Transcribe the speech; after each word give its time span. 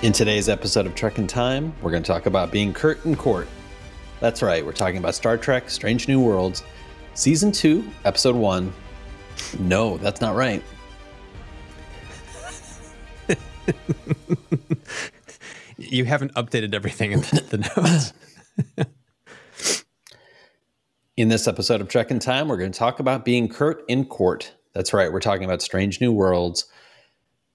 In 0.00 0.12
today's 0.12 0.48
episode 0.48 0.86
of 0.86 0.94
Trek 0.94 1.18
in 1.18 1.26
Time, 1.26 1.74
we're 1.82 1.90
going 1.90 2.04
to 2.04 2.06
talk 2.06 2.26
about 2.26 2.52
being 2.52 2.72
curt 2.72 3.04
in 3.04 3.16
court. 3.16 3.48
That's 4.20 4.42
right, 4.42 4.64
we're 4.64 4.70
talking 4.70 4.98
about 4.98 5.16
Star 5.16 5.36
Trek 5.36 5.68
Strange 5.68 6.06
New 6.06 6.20
Worlds, 6.20 6.62
Season 7.14 7.50
2, 7.50 7.84
Episode 8.04 8.36
1. 8.36 8.72
No, 9.58 9.96
that's 9.98 10.20
not 10.20 10.36
right. 10.36 10.62
you 15.78 16.04
haven't 16.04 16.32
updated 16.34 16.74
everything 16.74 17.10
in 17.10 17.20
the, 17.22 18.12
notes. 18.76 18.86
in 21.16 21.26
this 21.28 21.48
episode 21.48 21.80
of 21.80 21.88
Trek 21.88 22.12
in 22.12 22.20
Time, 22.20 22.46
we're 22.46 22.56
going 22.56 22.70
to 22.70 22.78
talk 22.78 23.00
about 23.00 23.24
being 23.24 23.48
curt 23.48 23.82
in 23.88 24.04
court. 24.04 24.54
That's 24.74 24.92
right, 24.92 25.12
we're 25.12 25.18
talking 25.18 25.44
about 25.44 25.60
Strange 25.60 26.00
New 26.00 26.12
Worlds, 26.12 26.66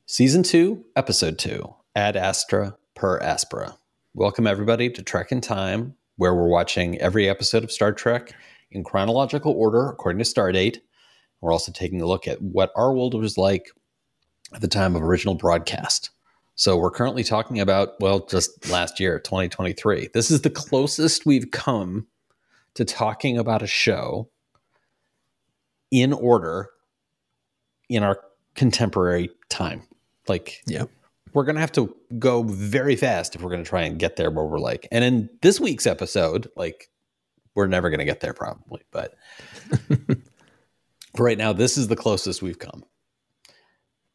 Season 0.07 0.44
2, 0.44 0.84
Episode 0.98 1.39
2 1.39 1.73
ad 1.96 2.15
astra 2.15 2.75
per 2.96 3.20
aspera. 3.20 3.78
Welcome, 4.15 4.47
everybody, 4.47 4.89
to 4.89 5.04
Trek 5.04 5.32
in 5.32 5.42
Time, 5.42 5.96
where 6.18 6.34
we're 6.34 6.47
watching 6.47 7.00
every 7.00 7.29
episode 7.29 7.64
of 7.64 7.71
Star 7.71 7.93
Trek 7.93 8.34
in 8.71 8.84
chronological 8.84 9.54
order 9.54 9.89
according 9.89 10.18
to 10.18 10.25
Stardate. 10.25 10.79
We're 11.42 11.51
also 11.51 11.71
taking 11.71 12.01
a 12.01 12.07
look 12.07 12.28
at 12.28 12.42
what 12.42 12.71
our 12.75 12.93
world 12.93 13.14
was 13.14 13.37
like 13.37 13.70
at 14.54 14.61
the 14.61 14.68
time 14.68 14.96
of 14.96 15.04
original 15.04 15.36
broadcast. 15.36 16.10
So 16.56 16.78
we're 16.78 16.92
currently 16.92 17.24
talking 17.24 17.60
about, 17.60 18.00
well, 18.00 18.25
just 18.25 18.70
last 18.70 19.00
year, 19.00 19.20
2023. 19.20 20.10
This 20.14 20.32
is 20.32 20.42
the 20.42 20.50
closest 20.50 21.25
we've 21.25 21.51
come 21.51 22.07
to 22.73 22.86
talking 22.86 23.37
about 23.37 23.62
a 23.62 23.68
show 23.68 24.29
in 25.92 26.12
order 26.12 26.70
in 27.87 28.01
our 28.01 28.20
contemporary 28.56 29.29
time. 29.50 29.84
Like, 30.28 30.64
yeah 30.65 30.86
we're 31.33 31.43
going 31.43 31.55
to 31.55 31.61
have 31.61 31.71
to 31.73 31.96
go 32.19 32.44
very 32.44 32.95
fast 32.95 33.36
if 33.36 33.42
we're 33.42 33.50
going 33.50 33.64
to 33.64 33.70
try 33.70 33.84
and 33.84 34.00
get 34.00 34.16
there 34.16 34.31
where 34.31 34.45
we're 34.45 34.59
like. 34.59 34.88
And 34.92 35.03
in 35.03 35.30
this 35.42 35.59
week's 35.59 35.88
episode, 35.88 36.50
like, 36.56 36.89
we're 37.56 37.67
never 37.67 37.89
going 37.89 38.00
to 38.00 38.06
get 38.06 38.20
there 38.20 38.34
probably. 38.34 38.81
But 38.92 39.16
right 41.17 41.38
now, 41.38 41.54
this 41.54 41.78
is 41.78 41.88
the 41.88 41.95
closest 41.95 42.42
we've 42.42 42.59
come. 42.59 42.84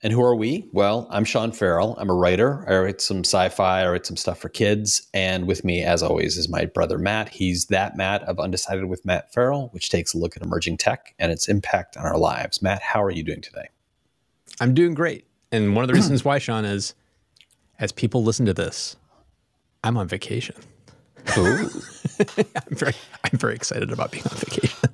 And 0.01 0.13
who 0.13 0.23
are 0.23 0.37
we? 0.37 0.69
Well, 0.73 1.09
I'm 1.11 1.25
Sean 1.25 1.51
Ferrell. 1.51 1.97
I'm 1.99 2.09
a 2.09 2.15
writer. 2.15 2.65
I 2.69 2.79
write 2.79 3.01
some 3.01 3.21
sci 3.21 3.49
fi, 3.49 3.83
I 3.83 3.91
write 3.91 4.07
some 4.07 4.17
stuff 4.17 4.39
for 4.39 4.49
kids. 4.49 5.09
And 5.13 5.49
with 5.49 5.65
me, 5.65 5.83
as 5.83 6.05
always, 6.05 6.37
is 6.37 6.49
my 6.49 6.67
brother 6.67 6.99
Matt. 6.99 7.31
He's 7.31 7.67
that 7.67 7.97
Matt 7.97 8.23
of 8.23 8.39
Undecided 8.39 8.85
with 8.85 9.05
Matt 9.05 9.33
Ferrell, 9.33 9.71
which 9.73 9.91
takes 9.91 10.15
a 10.15 10.19
look 10.19 10.37
at 10.37 10.43
emerging 10.45 10.77
tech 10.77 11.17
and 11.19 11.33
its 11.33 11.49
impact 11.49 11.97
on 11.97 12.07
our 12.07 12.17
lives. 12.17 12.63
Matt, 12.63 12.81
how 12.81 13.03
are 13.03 13.11
you 13.11 13.25
doing 13.25 13.41
today? 13.41 13.71
I'm 14.61 14.73
doing 14.73 14.95
great. 14.95 15.27
And 15.51 15.75
one 15.75 15.83
of 15.83 15.89
the 15.89 15.95
reasons 16.01 16.25
why, 16.25 16.39
Sean, 16.39 16.65
is 16.65 16.95
as 17.79 17.93
people 17.93 18.25
listen 18.25 18.47
to 18.47 18.55
this, 18.55 18.97
I'm 19.85 19.97
on 19.97 20.09
vacation. 20.09 20.57
I'm 21.37 21.69
very, 22.71 22.95
I'm 23.25 23.39
very 23.39 23.55
excited 23.55 23.93
about 23.93 24.11
being 24.13 24.25
on 24.25 24.37
vacation. 24.37 24.89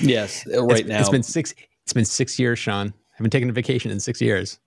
yes, 0.00 0.46
uh, 0.52 0.64
right 0.64 0.80
it's, 0.80 0.88
now 0.88 1.00
it's 1.00 1.08
been 1.08 1.22
six. 1.22 1.54
It's 1.84 1.92
been 1.92 2.04
six 2.04 2.38
years, 2.38 2.58
Sean. 2.58 2.88
I 2.88 3.14
haven't 3.16 3.30
taken 3.30 3.48
a 3.48 3.52
vacation 3.52 3.90
in 3.90 4.00
six 4.00 4.20
years. 4.20 4.58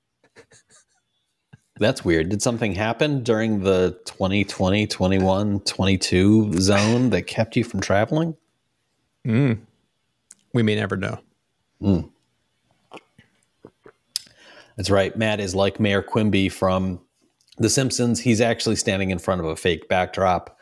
That's 1.78 2.04
weird. 2.06 2.30
Did 2.30 2.42
something 2.42 2.76
happen 2.76 3.24
during 3.24 3.62
the 3.62 4.00
2020, 4.06 4.86
21, 4.86 5.62
22 5.62 6.54
zone 6.60 7.10
that 7.10 7.24
kept 7.24 7.56
you 7.56 7.64
from 7.64 7.80
traveling? 7.80 8.36
Mm. 9.26 9.60
We 10.54 10.64
may 10.64 10.76
never 10.76 10.96
know. 10.96 11.20
Mm. 11.82 12.10
That's 14.76 14.90
right. 14.90 15.16
Matt 15.16 15.40
is 15.40 15.56
like 15.56 15.80
Mayor 15.80 16.02
Quimby 16.02 16.50
from 16.50 17.00
The 17.58 17.70
Simpsons. 17.70 18.22
He's 18.22 18.42
actually 18.42 18.76
standing 18.76 19.10
in 19.10 19.20
front 19.20 19.42
of 19.42 19.48
a 19.48 19.56
fake 19.56 19.88
backdrop. 19.88 20.58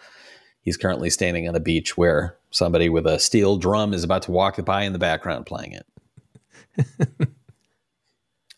He's 0.62 0.78
currently 0.78 1.10
standing 1.10 1.48
on 1.48 1.56
a 1.56 1.60
beach 1.60 1.98
where 1.98 2.38
somebody 2.52 2.90
with 2.90 3.06
a 3.06 3.20
steel 3.20 3.58
drum 3.58 3.94
is 3.94 4.04
about 4.04 4.24
to 4.24 4.32
walk 4.32 4.64
by 4.66 4.84
in 4.84 4.94
the 4.94 5.00
background 5.00 5.46
playing 5.46 5.74
it. 5.74 7.10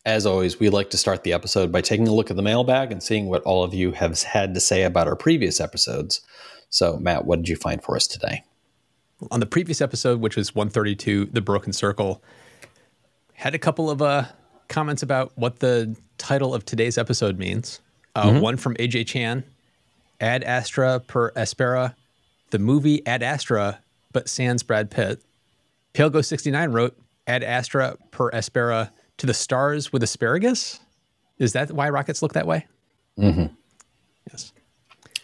As 0.04 0.26
always, 0.26 0.58
we 0.58 0.68
like 0.68 0.90
to 0.90 0.98
start 0.98 1.22
the 1.22 1.32
episode 1.32 1.70
by 1.70 1.80
taking 1.80 2.08
a 2.08 2.12
look 2.12 2.30
at 2.30 2.36
the 2.36 2.42
mailbag 2.42 2.90
and 2.90 3.02
seeing 3.02 3.28
what 3.28 3.42
all 3.42 3.62
of 3.62 3.72
you 3.72 3.92
have 3.92 4.20
had 4.22 4.52
to 4.54 4.60
say 4.60 4.82
about 4.82 5.06
our 5.06 5.14
previous 5.14 5.60
episodes. 5.60 6.20
So, 6.70 6.96
Matt, 6.96 7.24
what 7.24 7.36
did 7.36 7.48
you 7.48 7.54
find 7.54 7.82
for 7.82 7.94
us 7.94 8.08
today? 8.08 8.42
On 9.30 9.38
the 9.38 9.46
previous 9.46 9.80
episode, 9.80 10.20
which 10.20 10.34
was 10.34 10.54
132, 10.54 11.26
The 11.26 11.40
Broken 11.40 11.72
Circle, 11.72 12.20
had 13.34 13.54
a 13.54 13.58
couple 13.58 13.90
of 13.90 14.02
uh, 14.02 14.24
comments 14.72 15.02
about 15.02 15.32
what 15.36 15.60
the 15.60 15.94
title 16.18 16.54
of 16.54 16.64
today's 16.64 16.98
episode 16.98 17.38
means. 17.38 17.80
Uh, 18.16 18.30
mm-hmm. 18.30 18.40
One 18.40 18.56
from 18.56 18.74
AJ 18.74 19.06
Chan, 19.06 19.44
Ad 20.20 20.42
Astra 20.42 21.00
per 21.00 21.30
Aspera, 21.32 21.94
the 22.50 22.58
movie 22.58 23.06
Ad 23.06 23.22
Astra, 23.22 23.78
but 24.12 24.28
sans 24.28 24.62
Brad 24.62 24.90
Pitt. 24.90 25.22
Pale 25.92 26.10
Ghost 26.10 26.28
69 26.28 26.72
wrote 26.72 26.98
Ad 27.26 27.44
Astra 27.44 27.96
per 28.10 28.30
Aspera 28.30 28.90
to 29.18 29.26
the 29.26 29.34
stars 29.34 29.92
with 29.92 30.02
asparagus. 30.02 30.80
Is 31.38 31.52
that 31.52 31.70
why 31.70 31.88
rockets 31.90 32.22
look 32.22 32.32
that 32.32 32.46
way? 32.46 32.66
Mm-hmm. 33.18 33.46
Yes. 34.30 34.52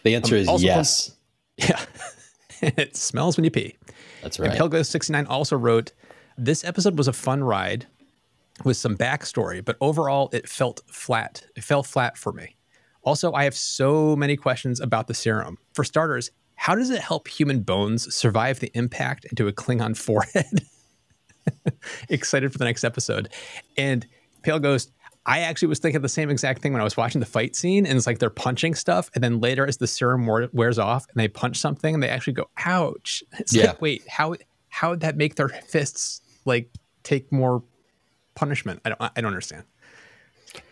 The 0.03 0.15
answer 0.15 0.35
um, 0.35 0.41
is 0.41 0.63
yes. 0.63 1.07
From, 1.59 1.69
yeah. 1.69 1.85
it 2.77 2.95
smells 2.95 3.37
when 3.37 3.43
you 3.43 3.51
pee. 3.51 3.75
That's 4.21 4.39
right. 4.39 4.49
And 4.49 4.57
Pale 4.57 4.69
Ghost 4.69 4.91
69 4.91 5.25
also 5.25 5.57
wrote, 5.57 5.91
This 6.37 6.63
episode 6.63 6.97
was 6.97 7.07
a 7.07 7.13
fun 7.13 7.43
ride 7.43 7.87
with 8.63 8.77
some 8.77 8.97
backstory, 8.97 9.63
but 9.63 9.77
overall 9.81 10.29
it 10.33 10.47
felt 10.47 10.81
flat. 10.87 11.43
It 11.55 11.63
fell 11.63 11.83
flat 11.83 12.17
for 12.17 12.31
me. 12.31 12.55
Also, 13.03 13.31
I 13.33 13.43
have 13.45 13.55
so 13.55 14.15
many 14.15 14.35
questions 14.35 14.79
about 14.79 15.07
the 15.07 15.13
serum. 15.13 15.57
For 15.73 15.83
starters, 15.83 16.31
how 16.55 16.75
does 16.75 16.89
it 16.89 17.01
help 17.01 17.27
human 17.27 17.61
bones 17.61 18.13
survive 18.13 18.59
the 18.59 18.71
impact 18.73 19.25
into 19.25 19.47
a 19.47 19.53
Klingon 19.53 19.95
forehead? 20.05 20.65
Excited 22.09 22.51
for 22.51 22.57
the 22.57 22.65
next 22.65 22.83
episode. 22.83 23.29
And 23.77 24.05
Pale 24.41 24.59
Ghost, 24.59 24.91
I 25.25 25.39
actually 25.39 25.69
was 25.69 25.79
thinking 25.79 26.01
the 26.01 26.09
same 26.09 26.29
exact 26.29 26.61
thing 26.61 26.73
when 26.73 26.81
I 26.81 26.83
was 26.83 26.97
watching 26.97 27.19
the 27.19 27.25
fight 27.25 27.55
scene, 27.55 27.85
and 27.85 27.97
it's 27.97 28.07
like 28.07 28.19
they're 28.19 28.29
punching 28.29 28.75
stuff, 28.75 29.09
and 29.13 29.23
then 29.23 29.39
later, 29.39 29.65
as 29.65 29.77
the 29.77 29.87
serum 29.87 30.27
wears 30.53 30.79
off, 30.79 31.05
and 31.09 31.19
they 31.19 31.27
punch 31.27 31.57
something, 31.57 31.93
and 31.93 32.01
they 32.01 32.09
actually 32.09 32.33
go, 32.33 32.49
"Ouch!" 32.65 33.23
It's 33.37 33.53
yeah. 33.53 33.67
like, 33.67 33.81
wait, 33.81 34.07
how 34.07 34.35
how 34.69 34.91
would 34.91 35.01
that 35.01 35.17
make 35.17 35.35
their 35.35 35.49
fists 35.49 36.21
like 36.45 36.69
take 37.03 37.31
more 37.31 37.63
punishment. 38.35 38.81
I 38.85 38.89
don't 38.89 39.01
I 39.01 39.21
don't 39.21 39.27
understand. 39.27 39.63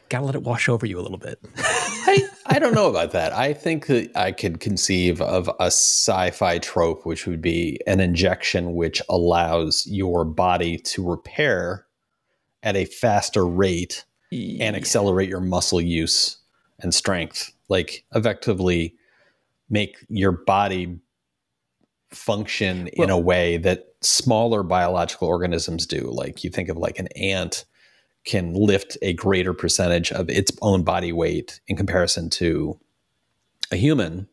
Gotta 0.09 0.25
let 0.25 0.35
it 0.35 0.43
wash 0.43 0.69
over 0.69 0.85
you 0.85 0.99
a 0.99 1.01
little 1.01 1.17
bit. 1.17 1.39
I, 1.57 2.29
I 2.45 2.59
don't 2.59 2.73
know 2.73 2.89
about 2.89 3.11
that. 3.11 3.33
I 3.33 3.53
think 3.53 3.87
that 3.87 4.09
I 4.15 4.31
could 4.31 4.61
conceive 4.61 5.21
of 5.21 5.49
a 5.59 5.65
sci-fi 5.65 6.59
trope, 6.59 7.05
which 7.05 7.27
would 7.27 7.41
be 7.41 7.79
an 7.87 7.99
injection 7.99 8.73
which 8.73 9.01
allows 9.09 9.85
your 9.85 10.23
body 10.23 10.77
to 10.77 11.07
repair 11.07 11.85
at 12.63 12.77
a 12.77 12.85
faster 12.85 13.45
rate 13.45 14.05
yeah. 14.31 14.65
and 14.65 14.75
accelerate 14.77 15.27
your 15.27 15.41
muscle 15.41 15.81
use 15.81 16.37
and 16.79 16.93
strength. 16.93 17.51
Like 17.67 18.05
effectively 18.15 18.95
make 19.69 19.97
your 20.07 20.31
body 20.31 20.99
function 22.11 22.89
well, 22.97 23.05
in 23.05 23.09
a 23.09 23.19
way 23.19 23.57
that 23.57 23.87
smaller 24.07 24.63
biological 24.63 25.27
organisms 25.27 25.85
do. 25.85 26.09
Like 26.11 26.43
you 26.43 26.49
think 26.49 26.69
of 26.69 26.77
like 26.77 26.99
an 26.99 27.07
ant 27.15 27.65
can 28.25 28.53
lift 28.53 28.97
a 29.01 29.13
greater 29.13 29.53
percentage 29.53 30.11
of 30.11 30.29
its 30.29 30.51
own 30.61 30.83
body 30.83 31.11
weight 31.11 31.59
in 31.67 31.75
comparison 31.77 32.29
to 32.29 32.79
a 33.71 33.75
human. 33.75 34.27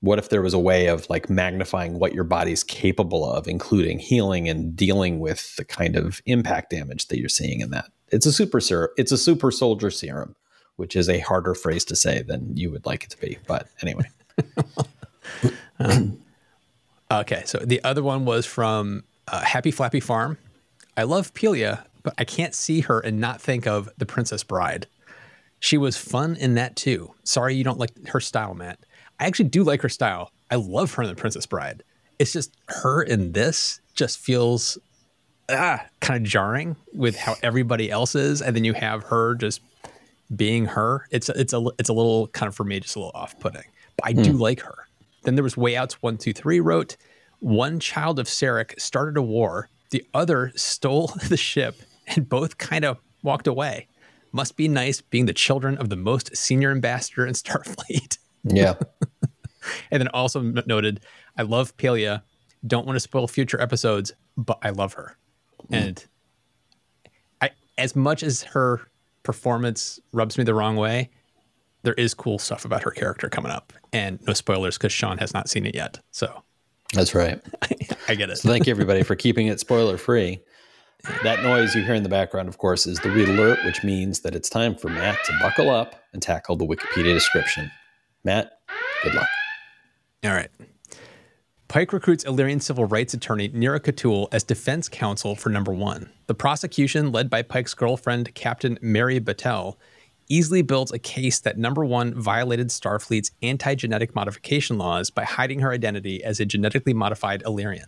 What 0.00 0.18
if 0.18 0.28
there 0.28 0.42
was 0.42 0.54
a 0.54 0.58
way 0.58 0.86
of 0.88 1.08
like 1.08 1.30
magnifying 1.30 1.98
what 1.98 2.14
your 2.14 2.24
body's 2.24 2.62
capable 2.62 3.28
of, 3.28 3.48
including 3.48 3.98
healing 3.98 4.48
and 4.48 4.76
dealing 4.76 5.18
with 5.18 5.56
the 5.56 5.64
kind 5.64 5.96
of 5.96 6.20
impact 6.26 6.70
damage 6.70 7.08
that 7.08 7.18
you're 7.18 7.28
seeing 7.28 7.60
in 7.60 7.70
that? 7.70 7.86
It's 8.08 8.26
a 8.26 8.32
super 8.32 8.60
ser- 8.60 8.92
it's 8.98 9.12
a 9.12 9.18
super 9.18 9.50
soldier 9.50 9.90
serum, 9.90 10.36
which 10.76 10.94
is 10.94 11.08
a 11.08 11.20
harder 11.20 11.54
phrase 11.54 11.84
to 11.86 11.96
say 11.96 12.22
than 12.22 12.56
you 12.56 12.70
would 12.70 12.86
like 12.86 13.04
it 13.04 13.10
to 13.10 13.18
be. 13.18 13.38
But 13.46 13.68
anyway. 13.80 14.04
um, 15.80 16.20
Okay, 17.10 17.42
so 17.46 17.58
the 17.58 17.82
other 17.84 18.02
one 18.02 18.24
was 18.24 18.46
from 18.46 19.04
uh, 19.28 19.40
Happy 19.42 19.70
Flappy 19.70 20.00
Farm. 20.00 20.38
I 20.96 21.04
love 21.04 21.32
Pelia, 21.34 21.84
but 22.02 22.14
I 22.18 22.24
can't 22.24 22.54
see 22.54 22.80
her 22.80 23.00
and 23.00 23.20
not 23.20 23.40
think 23.40 23.66
of 23.66 23.88
The 23.98 24.06
Princess 24.06 24.42
Bride. 24.42 24.86
She 25.60 25.78
was 25.78 25.96
fun 25.96 26.36
in 26.36 26.54
that 26.54 26.76
too. 26.76 27.12
Sorry 27.24 27.54
you 27.54 27.64
don't 27.64 27.78
like 27.78 28.08
her 28.08 28.20
style, 28.20 28.54
Matt. 28.54 28.78
I 29.20 29.26
actually 29.26 29.48
do 29.48 29.62
like 29.62 29.82
her 29.82 29.88
style. 29.88 30.30
I 30.50 30.56
love 30.56 30.94
her 30.94 31.02
in 31.02 31.08
The 31.08 31.14
Princess 31.14 31.46
Bride. 31.46 31.82
It's 32.18 32.32
just 32.32 32.54
her 32.68 33.02
in 33.02 33.32
this 33.32 33.80
just 33.94 34.18
feels 34.18 34.78
ah, 35.48 35.84
kind 36.00 36.24
of 36.24 36.30
jarring 36.30 36.76
with 36.92 37.16
how 37.16 37.36
everybody 37.42 37.90
else 37.90 38.14
is, 38.14 38.42
and 38.42 38.54
then 38.56 38.64
you 38.64 38.74
have 38.74 39.04
her 39.04 39.34
just 39.34 39.60
being 40.34 40.66
her. 40.66 41.06
It's 41.10 41.28
it's 41.28 41.52
a 41.52 41.64
it's 41.78 41.88
a 41.88 41.92
little 41.92 42.28
kind 42.28 42.48
of 42.48 42.54
for 42.54 42.64
me 42.64 42.80
just 42.80 42.96
a 42.96 42.98
little 42.98 43.12
off 43.14 43.38
putting. 43.38 43.64
But 43.96 44.08
I 44.08 44.12
mm. 44.12 44.24
do 44.24 44.32
hmm. 44.32 44.38
like 44.38 44.60
her. 44.60 44.85
Then 45.26 45.34
there 45.34 45.42
was 45.42 45.56
Way 45.56 45.74
Outs 45.74 46.00
123 46.02 46.60
wrote, 46.60 46.96
One 47.40 47.80
child 47.80 48.20
of 48.20 48.28
Sarek 48.28 48.80
started 48.80 49.16
a 49.16 49.22
war, 49.22 49.68
the 49.90 50.06
other 50.14 50.52
stole 50.54 51.08
the 51.28 51.36
ship, 51.36 51.82
and 52.06 52.28
both 52.28 52.58
kind 52.58 52.84
of 52.84 52.98
walked 53.24 53.48
away. 53.48 53.88
Must 54.30 54.56
be 54.56 54.68
nice 54.68 55.00
being 55.00 55.26
the 55.26 55.32
children 55.32 55.78
of 55.78 55.88
the 55.88 55.96
most 55.96 56.36
senior 56.36 56.70
ambassador 56.70 57.26
in 57.26 57.34
Starfleet. 57.34 58.18
Yeah. 58.44 58.74
and 59.90 60.00
then 60.00 60.06
also 60.08 60.40
noted, 60.40 61.00
I 61.36 61.42
love 61.42 61.76
Pelia. 61.76 62.22
Don't 62.64 62.86
want 62.86 62.94
to 62.94 63.00
spoil 63.00 63.26
future 63.26 63.60
episodes, 63.60 64.12
but 64.36 64.58
I 64.62 64.70
love 64.70 64.92
her. 64.92 65.16
Mm. 65.72 65.76
And 65.76 66.06
I, 67.40 67.50
as 67.76 67.96
much 67.96 68.22
as 68.22 68.44
her 68.44 68.80
performance 69.24 69.98
rubs 70.12 70.38
me 70.38 70.44
the 70.44 70.54
wrong 70.54 70.76
way, 70.76 71.10
there 71.86 71.94
is 71.94 72.14
cool 72.14 72.38
stuff 72.40 72.64
about 72.64 72.82
her 72.82 72.90
character 72.90 73.28
coming 73.28 73.52
up. 73.52 73.72
And 73.92 74.18
no 74.26 74.32
spoilers 74.34 74.76
because 74.76 74.92
Sean 74.92 75.18
has 75.18 75.32
not 75.32 75.48
seen 75.48 75.64
it 75.64 75.74
yet. 75.74 76.00
So 76.10 76.42
that's 76.92 77.14
right. 77.14 77.40
I 78.08 78.16
get 78.16 78.28
it. 78.28 78.38
So 78.38 78.48
thank 78.48 78.66
you 78.66 78.72
everybody 78.72 79.04
for 79.04 79.14
keeping 79.14 79.46
it 79.46 79.60
spoiler 79.60 79.96
free. 79.96 80.40
That 81.22 81.44
noise 81.44 81.76
you 81.76 81.84
hear 81.84 81.94
in 81.94 82.02
the 82.02 82.08
background, 82.08 82.48
of 82.48 82.58
course, 82.58 82.86
is 82.88 82.98
the 82.98 83.10
red 83.10 83.28
alert, 83.28 83.64
which 83.64 83.84
means 83.84 84.20
that 84.20 84.34
it's 84.34 84.48
time 84.48 84.74
for 84.74 84.88
Matt 84.88 85.16
to 85.26 85.38
buckle 85.40 85.70
up 85.70 85.94
and 86.12 86.20
tackle 86.20 86.56
the 86.56 86.66
Wikipedia 86.66 87.14
description. 87.14 87.70
Matt, 88.24 88.58
good 89.04 89.14
luck. 89.14 89.28
All 90.24 90.32
right. 90.32 90.50
Pike 91.68 91.92
recruits 91.92 92.24
Illyrian 92.24 92.58
civil 92.58 92.86
rights 92.86 93.14
attorney 93.14 93.48
Neera 93.50 93.78
Ketoul 93.78 94.26
as 94.32 94.42
defense 94.42 94.88
counsel 94.88 95.36
for 95.36 95.50
number 95.50 95.72
one. 95.72 96.10
The 96.26 96.34
prosecution, 96.34 97.12
led 97.12 97.30
by 97.30 97.42
Pike's 97.42 97.74
girlfriend, 97.74 98.34
Captain 98.34 98.76
Mary 98.82 99.20
Batel, 99.20 99.76
easily 100.28 100.62
builds 100.62 100.92
a 100.92 100.98
case 100.98 101.40
that 101.40 101.58
number 101.58 101.84
one 101.84 102.14
violated 102.14 102.68
Starfleet's 102.68 103.30
anti 103.42 103.74
genetic 103.74 104.14
modification 104.14 104.78
laws 104.78 105.10
by 105.10 105.24
hiding 105.24 105.60
her 105.60 105.72
identity 105.72 106.22
as 106.22 106.40
a 106.40 106.46
genetically 106.46 106.94
modified 106.94 107.42
Illyrian. 107.44 107.86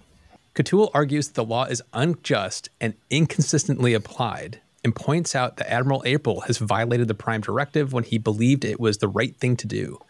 Ketoul 0.55 0.91
argues 0.93 1.29
that 1.29 1.35
the 1.35 1.45
law 1.45 1.65
is 1.65 1.83
unjust 1.93 2.69
and 2.81 2.95
inconsistently 3.11 3.95
applied, 3.95 4.61
and 4.83 4.95
points 4.95 5.35
out 5.35 5.57
that 5.57 5.73
Admiral 5.73 6.03
April 6.05 6.41
has 6.43 6.59
violated 6.59 7.09
the 7.09 7.15
Prime 7.15 7.41
Directive 7.41 7.93
when 7.93 8.05
he 8.05 8.19
believed 8.19 8.65
it 8.65 8.81
was 8.81 8.99
the 8.99 9.09
right 9.09 9.37
thing 9.37 9.57
to 9.57 9.67
do. 9.67 10.01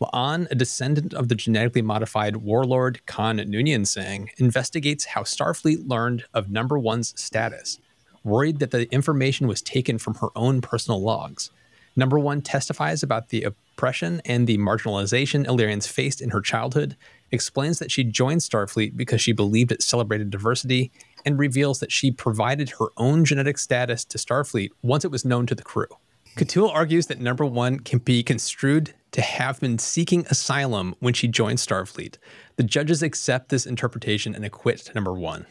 La'an, 0.00 0.48
a 0.50 0.54
descendant 0.54 1.12
of 1.12 1.28
the 1.28 1.34
genetically 1.34 1.82
modified 1.82 2.36
warlord 2.36 3.04
Khan 3.06 3.38
Noonien 3.38 3.86
Singh, 3.86 4.30
investigates 4.38 5.06
how 5.06 5.22
Starfleet 5.22 5.88
learned 5.88 6.24
of 6.32 6.50
Number 6.50 6.78
One's 6.78 7.20
status, 7.20 7.80
worried 8.22 8.60
that 8.60 8.70
the 8.70 8.90
information 8.92 9.48
was 9.48 9.60
taken 9.60 9.98
from 9.98 10.14
her 10.16 10.28
own 10.36 10.60
personal 10.60 11.02
logs. 11.02 11.50
Number 11.98 12.16
One 12.16 12.42
testifies 12.42 13.02
about 13.02 13.30
the 13.30 13.42
oppression 13.42 14.22
and 14.24 14.46
the 14.46 14.56
marginalization 14.56 15.44
Illyrians 15.48 15.88
faced 15.88 16.20
in 16.20 16.30
her 16.30 16.40
childhood 16.40 16.96
explains 17.32 17.80
that 17.80 17.90
she 17.90 18.04
joined 18.04 18.40
Starfleet 18.40 18.96
because 18.96 19.20
she 19.20 19.32
believed 19.32 19.72
it 19.72 19.82
celebrated 19.82 20.30
diversity, 20.30 20.92
and 21.26 21.40
reveals 21.40 21.80
that 21.80 21.90
she 21.90 22.12
provided 22.12 22.70
her 22.70 22.86
own 22.98 23.24
genetic 23.24 23.58
status 23.58 24.04
to 24.04 24.16
Starfleet 24.16 24.70
once 24.80 25.04
it 25.04 25.10
was 25.10 25.24
known 25.24 25.44
to 25.46 25.56
the 25.56 25.64
crew. 25.64 25.88
Ketoul 26.36 26.72
argues 26.72 27.08
that 27.08 27.20
number 27.20 27.44
one 27.44 27.80
can 27.80 27.98
be 27.98 28.22
construed 28.22 28.94
to 29.10 29.20
have 29.20 29.58
been 29.58 29.76
seeking 29.80 30.24
asylum 30.30 30.94
when 31.00 31.14
she 31.14 31.26
joined 31.26 31.58
Starfleet. 31.58 32.16
The 32.54 32.62
judges 32.62 33.02
accept 33.02 33.48
this 33.48 33.66
interpretation 33.66 34.36
and 34.36 34.44
acquit 34.44 34.92
number 34.94 35.12
one. 35.12 35.46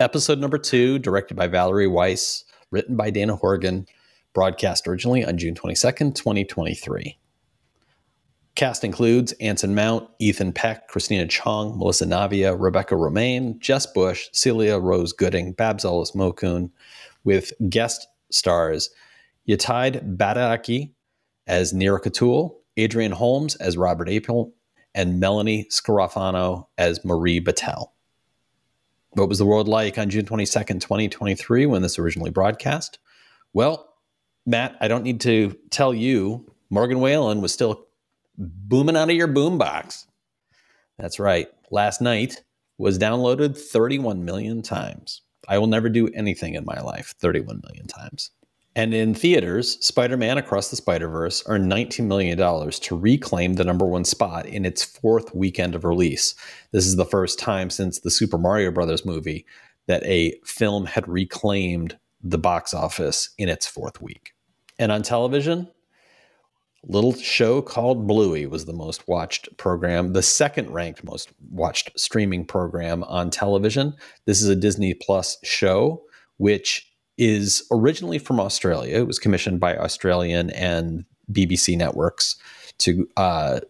Episode 0.00 0.38
number 0.38 0.56
two, 0.56 0.98
directed 0.98 1.36
by 1.36 1.48
Valerie 1.48 1.86
Weiss, 1.86 2.46
written 2.70 2.96
by 2.96 3.10
Dana 3.10 3.36
Horgan, 3.36 3.86
broadcast 4.32 4.86
originally 4.86 5.24
on 5.24 5.38
June 5.38 5.54
22nd, 5.54 6.14
2023. 6.14 7.18
Cast 8.56 8.84
includes 8.84 9.32
Anson 9.40 9.74
Mount, 9.74 10.08
Ethan 10.18 10.52
Peck, 10.52 10.88
Christina 10.88 11.26
Chong, 11.26 11.78
Melissa 11.78 12.04
Navia, 12.04 12.56
Rebecca 12.58 12.94
Romijn, 12.94 13.58
Jess 13.58 13.86
Bush, 13.86 14.28
Celia 14.32 14.78
Rose 14.78 15.12
Gooding, 15.12 15.52
Babs 15.52 15.84
Olusanmokun, 15.84 16.70
with 17.24 17.52
guest 17.68 18.06
stars 18.30 18.90
Yetide 19.48 20.16
Badaki 20.16 20.92
as 21.46 21.72
Neera 21.72 22.00
Ketoul, 22.00 22.56
Adrian 22.76 23.12
Holmes 23.12 23.56
as 23.56 23.76
Robert 23.76 24.08
April, 24.08 24.52
and 24.94 25.20
Melanie 25.20 25.66
Scrofano 25.70 26.66
as 26.78 27.04
Marie 27.04 27.40
Batel. 27.40 27.90
What 29.10 29.28
was 29.28 29.38
the 29.38 29.46
world 29.46 29.68
like 29.68 29.98
on 29.98 30.10
June 30.10 30.24
22nd, 30.24 30.80
2023, 30.80 31.66
when 31.66 31.82
this 31.82 31.98
originally 31.98 32.30
broadcast? 32.30 32.98
Well, 33.52 33.89
Matt, 34.46 34.76
I 34.80 34.88
don't 34.88 35.04
need 35.04 35.20
to 35.22 35.56
tell 35.70 35.94
you, 35.94 36.46
Morgan 36.70 37.00
Wallen 37.00 37.40
was 37.40 37.52
still 37.52 37.86
booming 38.36 38.96
out 38.96 39.10
of 39.10 39.16
your 39.16 39.28
boombox. 39.28 40.06
That's 40.98 41.18
right. 41.18 41.48
Last 41.70 42.00
night 42.00 42.42
was 42.78 42.98
downloaded 42.98 43.56
31 43.56 44.24
million 44.24 44.62
times. 44.62 45.22
I 45.48 45.58
will 45.58 45.66
never 45.66 45.88
do 45.88 46.08
anything 46.08 46.54
in 46.54 46.64
my 46.64 46.80
life 46.80 47.14
31 47.20 47.60
million 47.64 47.86
times. 47.86 48.30
And 48.76 48.94
in 48.94 49.14
theaters, 49.14 49.84
Spider 49.84 50.16
Man 50.16 50.38
Across 50.38 50.70
the 50.70 50.76
Spider 50.76 51.08
Verse 51.08 51.42
earned 51.46 51.70
$19 51.70 52.06
million 52.06 52.38
to 52.38 52.96
reclaim 52.96 53.54
the 53.54 53.64
number 53.64 53.84
one 53.84 54.04
spot 54.04 54.46
in 54.46 54.64
its 54.64 54.84
fourth 54.84 55.34
weekend 55.34 55.74
of 55.74 55.84
release. 55.84 56.34
This 56.70 56.86
is 56.86 56.96
the 56.96 57.04
first 57.04 57.38
time 57.38 57.68
since 57.68 57.98
the 57.98 58.10
Super 58.10 58.38
Mario 58.38 58.70
Brothers 58.70 59.04
movie 59.04 59.44
that 59.88 60.04
a 60.04 60.38
film 60.44 60.86
had 60.86 61.08
reclaimed 61.08 61.98
the 62.22 62.38
box 62.38 62.74
office 62.74 63.30
in 63.38 63.48
its 63.48 63.66
fourth 63.66 64.00
week. 64.00 64.32
And 64.78 64.90
on 64.92 65.02
television, 65.02 65.68
little 66.84 67.14
show 67.14 67.60
called 67.60 68.06
Bluey 68.06 68.46
was 68.46 68.64
the 68.64 68.72
most 68.72 69.06
watched 69.06 69.54
program, 69.56 70.12
the 70.12 70.22
second 70.22 70.70
ranked 70.70 71.04
most 71.04 71.30
watched 71.50 71.98
streaming 71.98 72.44
program 72.44 73.04
on 73.04 73.30
television. 73.30 73.94
This 74.24 74.40
is 74.40 74.48
a 74.48 74.56
Disney 74.56 74.94
Plus 74.94 75.36
show, 75.42 76.02
which 76.38 76.90
is 77.18 77.66
originally 77.70 78.18
from 78.18 78.40
Australia. 78.40 78.98
It 78.98 79.06
was 79.06 79.18
commissioned 79.18 79.60
by 79.60 79.76
Australian 79.76 80.50
and 80.50 81.04
BBC 81.30 81.76
networks 81.76 82.36
to 82.78 83.06
uh, 83.16 83.60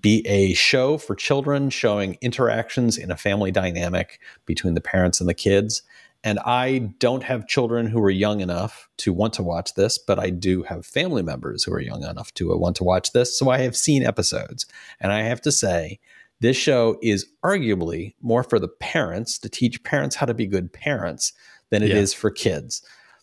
be 0.00 0.26
a 0.26 0.54
show 0.54 0.96
for 0.98 1.14
children 1.14 1.68
showing 1.68 2.16
interactions 2.20 2.96
in 2.96 3.10
a 3.10 3.16
family 3.16 3.50
dynamic 3.50 4.20
between 4.46 4.74
the 4.74 4.80
parents 4.80 5.20
and 5.20 5.28
the 5.28 5.34
kids. 5.34 5.82
And 6.24 6.38
I 6.40 6.92
don't 6.98 7.24
have 7.24 7.48
children 7.48 7.86
who 7.86 8.00
are 8.00 8.10
young 8.10 8.40
enough 8.40 8.88
to 8.98 9.12
want 9.12 9.32
to 9.34 9.42
watch 9.42 9.74
this, 9.74 9.98
but 9.98 10.18
I 10.18 10.30
do 10.30 10.62
have 10.62 10.86
family 10.86 11.22
members 11.22 11.64
who 11.64 11.72
are 11.72 11.80
young 11.80 12.04
enough 12.04 12.32
to 12.34 12.56
want 12.56 12.76
to 12.76 12.84
watch 12.84 13.12
this. 13.12 13.36
So 13.36 13.50
I 13.50 13.58
have 13.58 13.76
seen 13.76 14.04
episodes. 14.04 14.66
And 15.00 15.10
I 15.10 15.22
have 15.22 15.40
to 15.42 15.52
say, 15.52 15.98
this 16.40 16.56
show 16.56 16.98
is 17.02 17.26
arguably 17.44 18.14
more 18.20 18.42
for 18.42 18.58
the 18.58 18.68
parents 18.68 19.38
to 19.38 19.48
teach 19.48 19.82
parents 19.84 20.16
how 20.16 20.26
to 20.26 20.34
be 20.34 20.46
good 20.46 20.72
parents 20.72 21.32
than 21.70 21.82
it 21.82 21.90
yeah. 21.90 21.96
is 21.96 22.12
for 22.12 22.30
kids. 22.30 22.82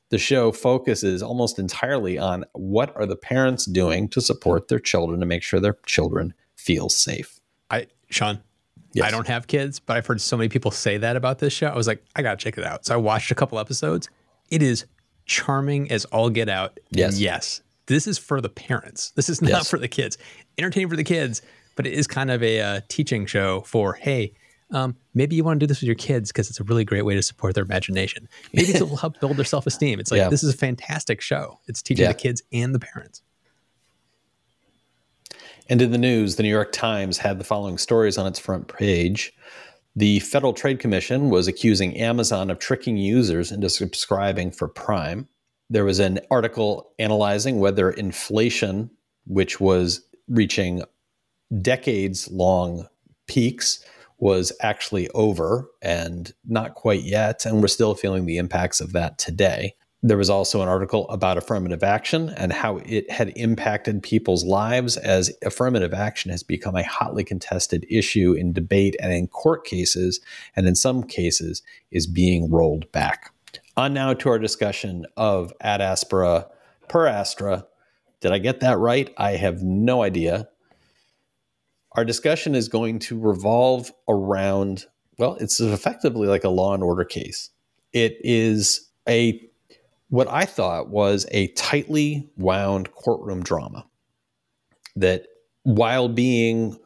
The 0.09 0.17
show 0.17 0.51
focuses 0.51 1.21
almost 1.21 1.59
entirely 1.59 2.17
on 2.17 2.45
what 2.53 2.95
are 2.95 3.05
the 3.05 3.15
parents 3.15 3.65
doing 3.65 4.09
to 4.09 4.21
support 4.21 4.68
their 4.68 4.79
children 4.79 5.19
to 5.19 5.25
make 5.25 5.44
sure 5.44 5.59
their 5.59 5.77
children 5.85 6.33
feel 6.56 6.89
safe. 6.89 7.39
I 7.69 7.87
Sean, 8.09 8.41
Yes. 8.93 9.05
I 9.05 9.11
don't 9.11 9.27
have 9.27 9.47
kids, 9.47 9.79
but 9.79 9.97
I've 9.97 10.05
heard 10.05 10.19
so 10.19 10.35
many 10.35 10.49
people 10.49 10.71
say 10.71 10.97
that 10.97 11.15
about 11.15 11.39
this 11.39 11.53
show. 11.53 11.67
I 11.67 11.75
was 11.75 11.87
like, 11.87 12.03
I 12.15 12.21
gotta 12.21 12.37
check 12.37 12.57
it 12.57 12.63
out. 12.63 12.85
So 12.85 12.93
I 12.93 12.97
watched 12.97 13.31
a 13.31 13.35
couple 13.35 13.59
episodes. 13.59 14.09
It 14.49 14.63
is 14.63 14.85
charming 15.25 15.91
as 15.91 16.05
all 16.05 16.29
get 16.29 16.49
out. 16.49 16.79
Yes. 16.89 17.19
Yes. 17.19 17.61
This 17.85 18.07
is 18.07 18.17
for 18.17 18.41
the 18.41 18.49
parents. 18.49 19.11
This 19.11 19.29
is 19.29 19.41
not 19.41 19.49
yes. 19.49 19.69
for 19.69 19.77
the 19.77 19.87
kids. 19.87 20.17
Entertaining 20.57 20.89
for 20.89 20.95
the 20.95 21.03
kids, 21.03 21.41
but 21.75 21.87
it 21.87 21.93
is 21.93 22.07
kind 22.07 22.31
of 22.31 22.43
a 22.43 22.61
uh, 22.61 22.81
teaching 22.87 23.25
show 23.25 23.61
for, 23.61 23.93
hey, 23.93 24.33
um, 24.71 24.95
maybe 25.13 25.35
you 25.35 25.43
want 25.43 25.59
to 25.59 25.63
do 25.63 25.67
this 25.67 25.81
with 25.81 25.87
your 25.87 25.95
kids 25.95 26.31
because 26.31 26.49
it's 26.49 26.59
a 26.59 26.63
really 26.63 26.85
great 26.85 27.03
way 27.03 27.15
to 27.15 27.23
support 27.23 27.55
their 27.55 27.63
imagination. 27.63 28.27
Maybe 28.53 28.73
it 28.73 28.81
will 28.89 28.97
help 28.97 29.19
build 29.19 29.37
their 29.37 29.45
self 29.45 29.65
esteem. 29.65 29.99
It's 29.99 30.11
like, 30.11 30.19
yeah. 30.19 30.29
this 30.29 30.43
is 30.43 30.53
a 30.53 30.57
fantastic 30.57 31.21
show. 31.21 31.59
It's 31.67 31.81
teaching 31.81 32.03
yeah. 32.03 32.11
the 32.11 32.17
kids 32.17 32.43
and 32.51 32.75
the 32.75 32.79
parents. 32.79 33.21
And 35.69 35.83
in 35.83 35.92
the 35.92 35.99
news, 35.99 36.35
the 36.35 36.44
New 36.44 36.49
York 36.49 36.71
Times 36.71 37.19
had 37.19 37.40
the 37.40 37.44
following 37.44 37.78
stories 37.78 38.18
on 38.18 38.26
its 38.26 38.40
front 38.40 38.68
page. 38.68 39.31
The 39.95 40.19
Federal 40.21 40.54
Trade 40.54 40.80
Commission 40.80 41.30
was 41.30 41.47
accusing 41.47 41.95
Amazon 41.95 42.49
of 42.49 42.57
tricking 42.57 42.97
users 42.97 43.52
into 43.52 43.69
subscribing 43.69 44.52
for 44.52 44.68
Prime. 44.68 45.28
There 45.69 45.85
was 45.85 45.99
an 45.99 46.19
article 46.31 46.92
analyzing 46.97 47.59
whether 47.59 47.92
inflation, 47.92 48.90
which 49.28 49.59
was 49.59 50.02
reaching 50.28 50.81
decades 51.61 52.31
long 52.31 52.88
peaks, 53.28 53.85
was 54.18 54.52
actually 54.61 55.07
over 55.09 55.69
and 55.83 56.33
not 56.47 56.73
quite 56.73 57.04
yet. 57.04 57.45
And 57.45 57.61
we're 57.61 57.68
still 57.68 57.94
feeling 57.94 58.26
the 58.26 58.38
impacts 58.38 58.81
of 58.81 58.92
that 58.94 59.19
today. 59.19 59.76
There 60.01 60.18
was 60.18 60.29
also 60.29 60.61
an 60.61 60.69
article 60.69 61.09
about 61.09 61.37
affirmative 61.37 61.83
action 61.83 62.29
and 62.37 62.53
how 62.53 62.77
it 62.85 63.11
had 63.11 63.33
impacted 63.35 64.01
people's 64.01 64.45
lives 64.45 64.95
as 64.95 65.29
affirmative 65.44 65.94
action 65.94 66.31
has 66.31 66.41
become 66.41 66.75
a 66.75 66.83
hotly 66.83 67.25
contested 67.25 67.85
issue 67.89 68.31
in 68.31 68.53
debate 68.53 68.95
and 69.01 69.11
in 69.11 69.27
court 69.27 69.65
cases, 69.65 70.21
and 70.56 70.68
in 70.68 70.75
some 70.75 71.03
cases 71.03 71.61
is 71.91 72.07
being 72.07 72.49
rolled 72.49 72.89
back. 72.94 73.33
On 73.75 73.94
now 73.94 74.13
to 74.13 74.29
our 74.29 74.39
discussion 74.39 75.06
of 75.18 75.51
ad 75.59 75.81
aspera 75.81 76.47
per 76.87 77.06
astra. 77.06 77.65
Did 78.21 78.31
I 78.31 78.37
get 78.37 78.61
that 78.61 78.77
right? 78.77 79.13
I 79.18 79.31
have 79.31 79.63
no 79.63 80.01
idea. 80.03 80.47
Our 81.94 82.06
discussion 82.06 82.56
is 82.56 82.69
going 82.69 82.99
to 82.99 83.19
revolve 83.19 83.91
around, 84.07 84.85
well, 85.18 85.35
it's 85.35 85.59
effectively 85.59 86.27
like 86.27 86.44
a 86.45 86.49
law 86.49 86.73
and 86.73 86.83
order 86.83 87.03
case. 87.03 87.49
It 87.91 88.18
is 88.21 88.89
a 89.07 89.48
what 90.09 90.28
I 90.28 90.45
thought 90.45 90.89
was 90.89 91.25
a 91.31 91.47
tightly 91.54 92.30
wound 92.35 92.92
courtroom 92.92 93.44
drama 93.44 93.85
that, 94.95 95.23
while 95.63 96.09
being 96.09 96.78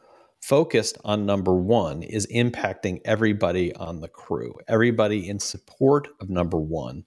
focused 0.42 0.98
on 1.04 1.24
number 1.24 1.54
one, 1.54 2.02
is 2.02 2.26
impacting 2.26 3.00
everybody 3.04 3.74
on 3.74 4.00
the 4.00 4.08
crew. 4.08 4.54
Everybody 4.68 5.26
in 5.28 5.40
support 5.40 6.08
of 6.20 6.28
number 6.28 6.58
one 6.58 7.04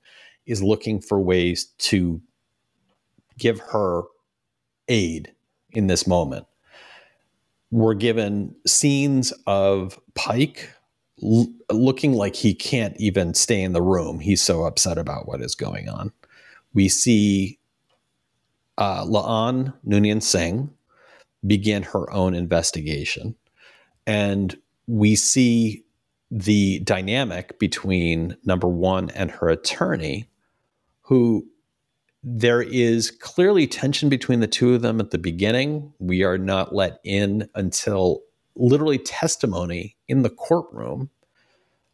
is 0.47 0.63
looking 0.63 1.01
for 1.01 1.19
ways 1.19 1.65
to 1.77 2.21
give 3.37 3.59
her 3.59 4.03
aid 4.87 5.33
in 5.71 5.87
this 5.87 6.07
moment. 6.07 6.47
We're 7.69 7.93
given 7.93 8.55
scenes 8.65 9.33
of 9.45 9.99
Pike 10.15 10.71
l- 11.23 11.47
looking 11.71 12.13
like 12.13 12.35
he 12.35 12.53
can't 12.53 12.95
even 12.97 13.33
stay 13.33 13.61
in 13.61 13.73
the 13.73 13.81
room. 13.81 14.19
He's 14.19 14.43
so 14.43 14.63
upset 14.63 14.97
about 14.97 15.27
what 15.27 15.41
is 15.41 15.55
going 15.55 15.89
on. 15.89 16.11
We 16.73 16.89
see 16.89 17.59
uh, 18.77 19.03
La'an 19.05 19.73
Noonien 19.85 20.21
Singh 20.21 20.69
begin 21.45 21.83
her 21.83 22.11
own 22.11 22.33
investigation. 22.33 23.35
And 24.05 24.57
we 24.87 25.15
see 25.15 25.83
the 26.29 26.79
dynamic 26.79 27.57
between 27.59 28.37
number 28.43 28.67
one 28.67 29.09
and 29.11 29.31
her 29.31 29.49
attorney, 29.49 30.29
who 31.01 31.47
there 32.23 32.61
is 32.61 33.11
clearly 33.11 33.67
tension 33.67 34.09
between 34.09 34.39
the 34.39 34.47
two 34.47 34.73
of 34.73 34.81
them 34.81 34.99
at 34.99 35.11
the 35.11 35.17
beginning. 35.17 35.93
We 35.99 36.23
are 36.23 36.37
not 36.37 36.75
let 36.75 36.99
in 37.03 37.49
until 37.55 38.21
literally 38.57 38.97
testimony 38.97 39.95
in 40.07 40.23
the 40.23 40.29
courtroom 40.29 41.09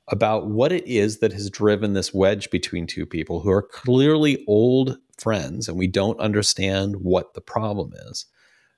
about 0.10 0.48
what 0.48 0.72
it 0.72 0.86
is 0.86 1.20
that 1.20 1.32
has 1.32 1.50
driven 1.50 1.94
this 1.94 2.14
wedge 2.14 2.50
between 2.50 2.86
two 2.86 3.06
people 3.06 3.40
who 3.40 3.52
are 3.52 3.62
clearly 3.62 4.44
old 4.48 4.98
friends 5.18 5.68
and 5.68 5.78
we 5.78 5.88
don't 5.88 6.20
understand 6.20 6.98
what 6.98 7.34
the 7.34 7.42
problem 7.42 7.94
is 8.10 8.26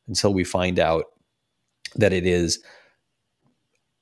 until 0.08 0.34
we 0.34 0.44
find 0.44 0.80
out 0.80 1.06
that 1.96 2.14
it 2.14 2.26
is 2.26 2.64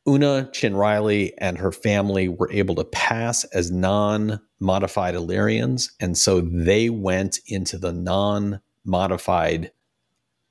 Una 0.08 0.50
Chin 0.52 0.76
Riley 0.76 1.34
and 1.38 1.58
her 1.58 1.72
family 1.72 2.28
were 2.28 2.52
able 2.52 2.76
to 2.76 2.84
pass 2.84 3.46
as 3.46 3.72
non 3.72 4.42
modified 4.60 5.16
Illyrians. 5.16 5.92
And 6.00 6.18
so 6.18 6.42
they 6.42 6.90
went 6.90 7.40
into 7.48 7.78
the 7.78 7.94
non 7.94 8.60
modified 8.84 9.72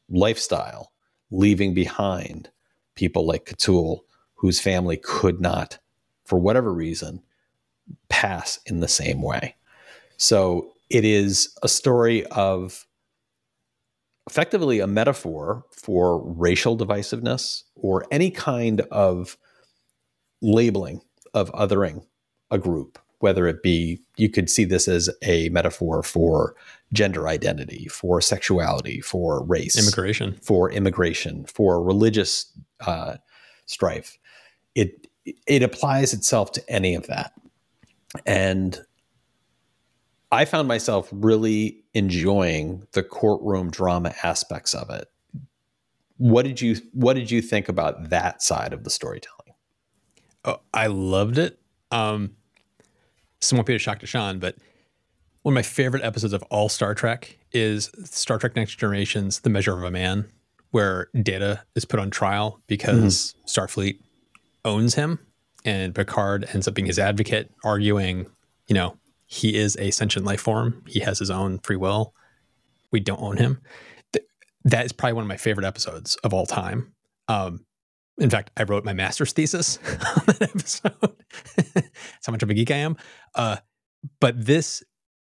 lifestyle, 0.09 0.93
leaving 1.31 1.75
behind 1.75 2.51
people 2.95 3.27
like 3.27 3.47
Ketoul, 3.47 4.01
whose 4.35 4.61
family 4.61 4.97
could 4.97 5.41
not, 5.41 5.79
for 6.25 6.39
whatever 6.39 6.73
reason, 6.73 7.23
pass 8.09 8.59
in 8.67 8.81
the 8.81 8.89
same 8.89 9.23
way. 9.23 9.57
So 10.17 10.73
it 10.91 11.05
is 11.05 11.57
a 11.63 11.69
story 11.69 12.25
of 12.27 12.87
effectively 14.29 14.79
a 14.81 14.87
metaphor 14.87 15.65
for 15.71 16.23
racial 16.25 16.77
divisiveness 16.77 17.63
or 17.75 18.07
any 18.11 18.31
kind 18.31 18.83
of 18.93 19.37
labeling 20.41 21.01
of 21.35 21.51
othering 21.53 22.05
a 22.51 22.59
group, 22.59 22.99
whether 23.23 23.47
it 23.47 23.63
be, 23.63 24.01
you 24.17 24.29
could 24.29 24.51
see 24.51 24.65
this 24.65 24.89
as 24.89 25.09
a 25.23 25.49
metaphor 25.51 26.03
for 26.03 26.57
gender 26.93 27.29
identity, 27.29 27.87
for 27.87 28.21
sexuality, 28.21 29.01
for 29.01 29.45
race, 29.45 29.79
immigration, 29.79 30.37
for 30.43 30.71
immigration, 30.71 31.45
for 31.47 31.83
religious 31.83 32.53
uh, 32.81 33.15
strife. 33.67 34.19
It 34.75 35.07
it 35.47 35.63
applies 35.63 36.13
itself 36.13 36.51
to 36.53 36.71
any 36.71 36.97
of 36.97 37.07
that, 37.07 37.33
and 38.27 38.81
I 40.33 40.45
found 40.45 40.67
myself 40.67 41.09
really 41.13 41.85
enjoying 41.95 42.87
the 42.93 43.05
courtroom 43.05 43.71
drama 43.71 44.15
aspects 44.25 44.75
of 44.75 44.91
it. 44.91 45.07
What 46.17 46.45
did 46.45 46.61
you 46.61 46.77
What 46.93 47.15
did 47.15 47.31
you 47.31 47.41
think 47.41 47.69
about 47.69 48.11
that 48.11 48.43
side 48.43 48.73
of 48.73 48.83
the 48.83 48.91
storytelling? 48.91 49.55
Oh, 50.45 50.61
I 50.75 50.89
loved 50.89 51.39
it. 51.39 51.61
Um, 51.93 52.35
be 53.65 53.75
a 53.75 53.79
shock 53.79 54.01
to 54.01 54.07
Sean, 54.07 54.39
but 54.39 54.57
one 55.43 55.53
of 55.53 55.55
my 55.55 55.63
favorite 55.63 56.05
episodes 56.05 56.33
of 56.33 56.43
all 56.45 56.69
Star 56.69 56.95
Trek 56.95 57.39
is 57.53 57.91
Star 58.05 58.39
Trek 58.39 58.57
Next 58.57 58.77
Generation's 58.77 59.41
The 59.41 59.51
Measure 59.51 59.77
of 59.77 59.83
a 59.83 59.91
Man, 59.91 60.31
where 60.71 61.09
Data 61.21 61.63
is 61.75 61.85
put 61.85 62.01
on 62.01 62.11
trial 62.11 62.61
because 62.67 63.35
mm-hmm. 63.35 63.61
Starfleet 63.61 63.99
owns 64.65 64.95
him 64.95 65.19
and 65.65 65.95
Picard 65.95 66.49
ends 66.53 66.67
up 66.67 66.75
being 66.75 66.87
his 66.87 66.99
advocate, 66.99 67.51
arguing, 67.65 68.27
you 68.69 68.75
know, 68.75 68.97
he 69.27 69.57
is 69.57 69.77
a 69.79 69.91
sentient 69.91 70.27
life 70.27 70.41
form. 70.41 70.83
He 70.87 71.01
has 71.01 71.19
his 71.19 71.31
own 71.31 71.59
free 71.61 71.77
will. 71.77 72.15
We 72.91 73.01
don't 73.01 73.21
own 73.21 73.39
him. 73.39 73.61
Th- 74.13 74.27
that 74.65 74.85
is 74.85 74.93
probably 74.93 75.15
one 75.15 75.25
of 75.25 75.29
my 75.29 75.37
favorite 75.37 75.67
episodes 75.67 76.17
of 76.17 76.35
all 76.35 76.47
time. 76.47 76.93
Um, 77.29 77.65
in 78.23 78.31
fact, 78.31 78.51
I 78.57 78.63
wrote 78.63 78.85
my 78.85 78.93
master's 78.93 79.33
thesis 79.33 79.79
on 79.89 80.25
that 80.27 80.43
episode. 80.43 81.25
That's 81.75 82.27
how 82.27 82.31
much 82.31 82.43
of 82.43 82.51
a 82.51 82.55
geek 82.55 82.71
I 82.71 82.77
am. 82.77 82.97
Uh, 83.35 83.57
but 84.21 84.47
this, 84.47 84.83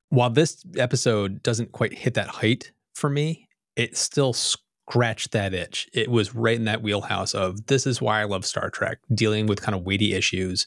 while 0.09 0.29
this 0.29 0.63
episode 0.77 1.43
doesn't 1.43 1.71
quite 1.71 1.93
hit 1.93 2.15
that 2.15 2.27
height 2.27 2.71
for 2.95 3.09
me, 3.09 3.47
it 3.75 3.95
still 3.95 4.33
scratched 4.33 5.31
that 5.31 5.53
itch. 5.53 5.87
It 5.93 6.09
was 6.09 6.33
right 6.33 6.55
in 6.55 6.65
that 6.65 6.81
wheelhouse 6.81 7.35
of 7.35 7.67
this 7.67 7.85
is 7.85 8.01
why 8.01 8.21
I 8.21 8.25
love 8.25 8.45
Star 8.45 8.69
Trek, 8.71 8.97
dealing 9.13 9.45
with 9.45 9.61
kind 9.61 9.75
of 9.75 9.83
weighty 9.83 10.13
issues. 10.13 10.65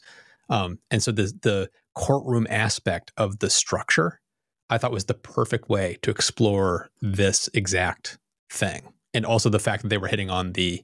Um, 0.49 0.79
and 0.89 1.03
so 1.03 1.11
the 1.11 1.33
the 1.41 1.69
courtroom 1.93 2.47
aspect 2.49 3.11
of 3.17 3.39
the 3.39 3.49
structure, 3.49 4.21
I 4.69 4.77
thought 4.77 4.91
was 4.91 5.05
the 5.05 5.13
perfect 5.13 5.69
way 5.69 5.97
to 6.01 6.11
explore 6.11 6.89
this 7.01 7.49
exact 7.53 8.17
thing, 8.49 8.93
and 9.13 9.25
also 9.25 9.49
the 9.49 9.59
fact 9.59 9.83
that 9.83 9.89
they 9.89 9.97
were 9.97 10.07
hitting 10.07 10.29
on 10.29 10.53
the 10.53 10.83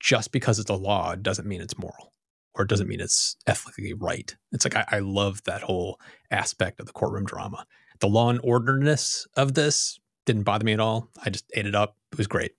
just 0.00 0.32
because 0.32 0.58
it's 0.58 0.70
a 0.70 0.74
law 0.74 1.14
doesn't 1.14 1.48
mean 1.48 1.60
it's 1.60 1.78
moral 1.78 2.12
or 2.54 2.64
it 2.64 2.68
doesn't 2.68 2.88
mean 2.88 3.00
it's 3.00 3.36
ethically 3.46 3.92
right. 3.92 4.34
It's 4.52 4.64
like 4.64 4.76
I, 4.76 4.96
I 4.96 4.98
love 5.00 5.42
that 5.44 5.62
whole 5.62 6.00
aspect 6.30 6.80
of 6.80 6.86
the 6.86 6.92
courtroom 6.92 7.24
drama. 7.24 7.66
The 8.00 8.08
law 8.08 8.30
and 8.30 8.40
orderness 8.42 9.26
of 9.36 9.54
this 9.54 9.98
didn't 10.24 10.42
bother 10.42 10.64
me 10.64 10.72
at 10.72 10.80
all. 10.80 11.10
I 11.24 11.30
just 11.30 11.50
ate 11.54 11.66
it 11.66 11.74
up. 11.74 11.96
It 12.12 12.18
was 12.18 12.26
great. 12.26 12.52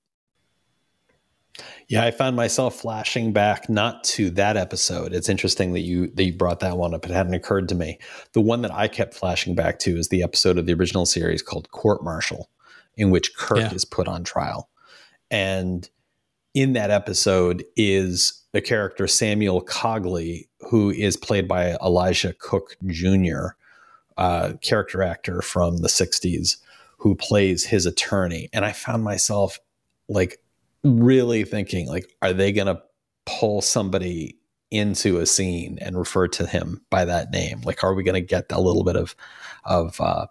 Yeah, 1.88 2.04
I 2.04 2.12
found 2.12 2.36
myself 2.36 2.76
flashing 2.76 3.34
back 3.34 3.68
not 3.68 4.04
to 4.06 4.30
that 4.32 4.58
episode. 4.58 5.14
It's 5.14 5.30
interesting 5.30 5.74
that 5.74 5.80
you 5.82 6.08
that 6.12 6.24
you 6.24 6.34
brought 6.34 6.60
that 6.60 6.78
one 6.78 6.94
up. 6.94 7.06
It 7.06 7.12
hadn't 7.12 7.34
occurred 7.34 7.70
to 7.70 7.76
me. 7.76 7.98
The 8.34 8.42
one 8.42 8.62
that 8.62 8.72
I 8.74 8.88
kept 8.88 9.16
flashing 9.16 9.56
back 9.56 9.80
to 9.80 9.98
is 9.98 10.10
the 10.10 10.22
episode 10.22 10.60
of 10.60 10.68
the 10.68 10.74
original 10.74 11.08
series 11.08 11.42
called 11.42 11.72
Court 11.72 12.04
Martial, 12.04 12.52
in 12.96 13.10
which 13.10 13.36
Kirk 13.36 13.60
yeah. 13.60 13.74
is 13.74 13.86
put 13.86 14.08
on 14.08 14.24
trial. 14.24 14.70
And 15.32 15.90
in 16.58 16.74
that 16.74 16.90
episode 16.90 17.64
is 17.76 18.44
the 18.52 18.62
character 18.62 19.06
Samuel 19.06 19.64
Cogley, 19.64 20.48
who 20.62 20.90
is 20.90 21.16
played 21.16 21.48
by 21.48 21.78
Elisha 21.82 22.34
Cook 22.34 22.76
Jr., 22.88 23.50
uh, 24.18 24.54
character 24.64 25.04
actor 25.04 25.44
from 25.44 25.78
the 25.78 25.88
60s, 25.88 26.58
who 26.98 27.14
plays 27.14 27.64
his 27.64 27.86
attorney. 27.86 28.50
And 28.54 28.66
I 28.66 28.72
found 28.72 29.04
myself 29.04 29.60
like 30.10 30.40
really 30.84 31.44
thinking, 31.44 31.88
like, 31.88 32.12
are 32.24 32.34
they 32.34 32.52
going 32.52 32.66
to 32.66 32.82
pull 33.28 33.62
somebody 33.62 34.40
into 34.72 35.20
a 35.20 35.28
scene 35.28 35.78
and 35.80 35.96
refer 35.96 36.28
to 36.30 36.48
him 36.48 36.82
by 36.90 37.06
that 37.06 37.30
name? 37.30 37.62
Like, 37.62 37.84
are 37.84 37.94
we 37.94 38.02
going 38.02 38.16
to 38.16 38.22
get 38.22 38.52
a 38.52 38.60
little 38.60 38.84
bit 38.84 38.96
of, 38.96 39.16
of, 39.64 40.02
uh, 40.02 40.26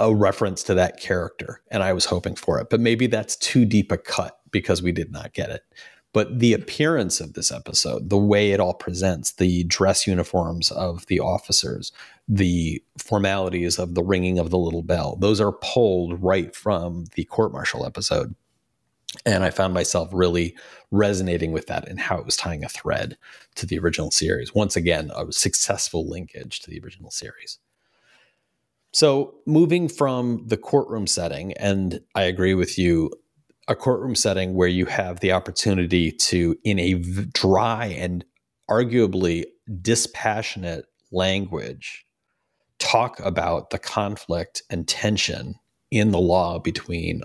a 0.00 0.14
reference 0.14 0.62
to 0.62 0.74
that 0.74 0.98
character 0.98 1.60
and 1.70 1.82
I 1.82 1.92
was 1.92 2.06
hoping 2.06 2.34
for 2.34 2.58
it. 2.58 2.70
But 2.70 2.80
maybe 2.80 3.06
that's 3.06 3.36
too 3.36 3.66
deep 3.66 3.92
a 3.92 3.98
cut 3.98 4.39
because 4.50 4.82
we 4.82 4.92
did 4.92 5.12
not 5.12 5.32
get 5.32 5.50
it. 5.50 5.64
But 6.12 6.40
the 6.40 6.52
appearance 6.52 7.20
of 7.20 7.34
this 7.34 7.52
episode, 7.52 8.10
the 8.10 8.18
way 8.18 8.50
it 8.50 8.58
all 8.58 8.74
presents, 8.74 9.32
the 9.32 9.62
dress 9.64 10.06
uniforms 10.06 10.72
of 10.72 11.06
the 11.06 11.20
officers, 11.20 11.92
the 12.26 12.82
formalities 12.98 13.78
of 13.78 13.94
the 13.94 14.02
ringing 14.02 14.38
of 14.38 14.50
the 14.50 14.58
little 14.58 14.82
bell, 14.82 15.16
those 15.16 15.40
are 15.40 15.52
pulled 15.52 16.20
right 16.22 16.54
from 16.54 17.06
the 17.14 17.24
court 17.24 17.52
martial 17.52 17.86
episode. 17.86 18.34
And 19.24 19.44
I 19.44 19.50
found 19.50 19.74
myself 19.74 20.08
really 20.12 20.56
resonating 20.90 21.52
with 21.52 21.66
that 21.66 21.88
and 21.88 21.98
how 21.98 22.18
it 22.18 22.24
was 22.24 22.36
tying 22.36 22.64
a 22.64 22.68
thread 22.68 23.16
to 23.56 23.66
the 23.66 23.78
original 23.78 24.10
series. 24.10 24.54
Once 24.54 24.76
again, 24.76 25.10
a 25.16 25.32
successful 25.32 26.08
linkage 26.08 26.60
to 26.60 26.70
the 26.70 26.80
original 26.80 27.10
series. 27.10 27.58
So, 28.92 29.34
moving 29.46 29.88
from 29.88 30.44
the 30.46 30.56
courtroom 30.56 31.06
setting, 31.06 31.52
and 31.54 32.00
I 32.16 32.22
agree 32.22 32.54
with 32.54 32.76
you, 32.76 33.12
a 33.70 33.76
courtroom 33.76 34.16
setting 34.16 34.54
where 34.54 34.68
you 34.68 34.84
have 34.84 35.20
the 35.20 35.30
opportunity 35.30 36.10
to, 36.10 36.56
in 36.64 36.80
a 36.80 36.94
dry 37.32 37.86
and 37.86 38.24
arguably 38.68 39.44
dispassionate 39.80 40.86
language, 41.12 42.04
talk 42.80 43.20
about 43.20 43.70
the 43.70 43.78
conflict 43.78 44.64
and 44.70 44.88
tension 44.88 45.54
in 45.92 46.10
the 46.10 46.18
law 46.18 46.58
between 46.58 47.22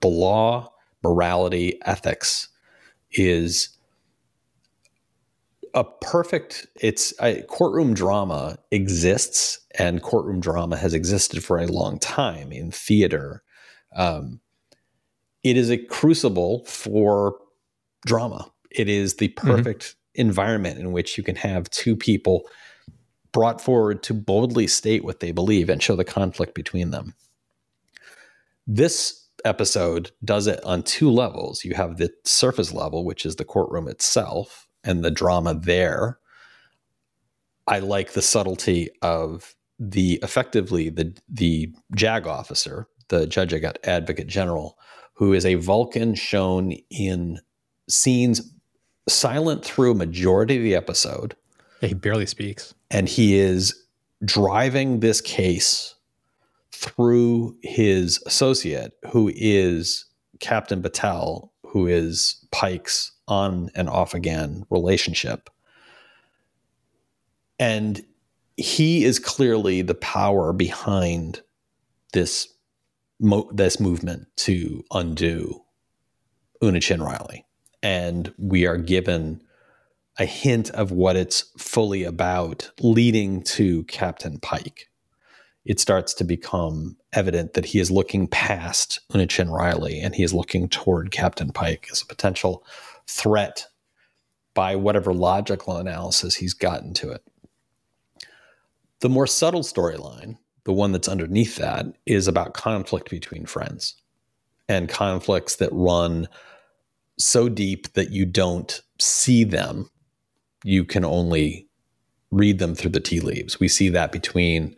the 0.00 0.08
law, 0.08 0.70
morality, 1.02 1.80
ethics 1.86 2.48
is 3.12 3.70
a 5.72 5.84
perfect 5.84 6.66
it's 6.80 7.14
a, 7.22 7.42
courtroom 7.42 7.94
drama 7.94 8.58
exists 8.70 9.60
and 9.78 10.02
courtroom 10.02 10.40
drama 10.40 10.76
has 10.76 10.92
existed 10.92 11.42
for 11.42 11.58
a 11.58 11.66
long 11.66 11.98
time 11.98 12.52
in 12.52 12.70
theater 12.70 13.42
um, 13.94 14.40
it 15.42 15.56
is 15.56 15.70
a 15.70 15.78
crucible 15.78 16.64
for 16.64 17.36
drama 18.06 18.50
it 18.70 18.88
is 18.88 19.16
the 19.16 19.28
mm-hmm. 19.28 19.48
perfect 19.48 19.82
mm-hmm. 19.82 20.20
environment 20.28 20.78
in 20.78 20.92
which 20.92 21.16
you 21.16 21.24
can 21.24 21.36
have 21.36 21.68
two 21.70 21.96
people 21.96 22.42
brought 23.32 23.60
forward 23.60 24.02
to 24.02 24.12
boldly 24.12 24.66
state 24.66 25.04
what 25.04 25.20
they 25.20 25.32
believe 25.32 25.68
and 25.68 25.82
show 25.82 25.96
the 25.96 26.04
conflict 26.04 26.54
between 26.54 26.90
them 26.90 27.14
this 28.66 29.26
episode 29.44 30.10
does 30.24 30.46
it 30.46 30.62
on 30.64 30.82
two 30.82 31.10
levels 31.10 31.64
you 31.64 31.74
have 31.74 31.96
the 31.96 32.10
surface 32.24 32.72
level 32.72 33.04
which 33.04 33.24
is 33.24 33.36
the 33.36 33.44
courtroom 33.44 33.88
itself 33.88 34.68
and 34.84 35.04
the 35.04 35.10
drama 35.10 35.54
there. 35.54 36.18
I 37.66 37.78
like 37.80 38.12
the 38.12 38.22
subtlety 38.22 38.90
of 39.02 39.54
the 39.78 40.18
effectively 40.22 40.90
the 40.90 41.16
the 41.28 41.72
JAG 41.94 42.26
officer, 42.26 42.86
the 43.08 43.26
judge 43.26 43.54
I 43.54 43.58
got 43.58 43.78
advocate 43.84 44.26
general, 44.26 44.78
who 45.20 45.34
is 45.34 45.44
a 45.44 45.56
Vulcan 45.56 46.14
shown 46.14 46.72
in 46.88 47.38
scenes 47.90 48.40
silent 49.06 49.62
through 49.62 49.92
a 49.92 49.94
majority 49.94 50.56
of 50.56 50.62
the 50.62 50.74
episode. 50.74 51.36
Yeah, 51.82 51.88
he 51.88 51.94
barely 51.94 52.24
speaks. 52.24 52.74
And 52.90 53.06
he 53.06 53.38
is 53.38 53.74
driving 54.24 55.00
this 55.00 55.20
case 55.20 55.94
through 56.72 57.54
his 57.62 58.22
associate, 58.24 58.94
who 59.12 59.30
is 59.36 60.06
Captain 60.38 60.80
Batel, 60.80 61.50
who 61.66 61.86
is 61.86 62.42
Pike's 62.50 63.12
on 63.28 63.68
and 63.74 63.90
off 63.90 64.14
again 64.14 64.64
relationship. 64.70 65.50
And 67.58 68.00
he 68.56 69.04
is 69.04 69.18
clearly 69.18 69.82
the 69.82 69.94
power 69.94 70.54
behind 70.54 71.42
this 72.14 72.48
mo- 73.20 73.48
this 73.52 73.78
movement 73.78 74.26
to 74.38 74.84
undo 74.90 75.62
Una 76.62 76.80
Chin 76.80 77.02
Riley. 77.02 77.46
And 77.82 78.32
we 78.38 78.66
are 78.66 78.76
given 78.76 79.42
a 80.18 80.24
hint 80.24 80.70
of 80.70 80.90
what 80.90 81.16
it's 81.16 81.50
fully 81.56 82.04
about, 82.04 82.70
leading 82.80 83.42
to 83.42 83.84
Captain 83.84 84.38
Pike. 84.38 84.90
It 85.64 85.80
starts 85.80 86.12
to 86.14 86.24
become 86.24 86.96
evident 87.12 87.54
that 87.54 87.66
he 87.66 87.78
is 87.80 87.90
looking 87.90 88.26
past 88.26 89.00
Una 89.14 89.26
Chin 89.26 89.50
Riley 89.50 90.00
and 90.00 90.14
he 90.14 90.22
is 90.22 90.34
looking 90.34 90.68
toward 90.68 91.10
Captain 91.10 91.52
Pike 91.52 91.88
as 91.92 92.02
a 92.02 92.06
potential 92.06 92.64
threat 93.06 93.66
by 94.54 94.76
whatever 94.76 95.14
logical 95.14 95.76
analysis 95.76 96.36
he's 96.36 96.54
gotten 96.54 96.92
to 96.94 97.10
it. 97.10 97.22
The 99.00 99.08
more 99.08 99.26
subtle 99.26 99.62
storyline, 99.62 100.38
the 100.70 100.74
one 100.74 100.92
that's 100.92 101.08
underneath 101.08 101.56
that, 101.56 101.84
is 102.06 102.28
about 102.28 102.54
conflict 102.54 103.10
between 103.10 103.44
friends 103.44 103.96
and 104.68 104.88
conflicts 104.88 105.56
that 105.56 105.68
run 105.72 106.28
so 107.18 107.48
deep 107.48 107.92
that 107.94 108.12
you 108.12 108.24
don't 108.24 108.80
see 109.00 109.42
them. 109.42 109.90
You 110.62 110.84
can 110.84 111.04
only 111.04 111.66
read 112.30 112.60
them 112.60 112.76
through 112.76 112.92
the 112.92 113.00
tea 113.00 113.18
leaves. 113.18 113.58
We 113.58 113.66
see 113.66 113.88
that 113.88 114.12
between 114.12 114.76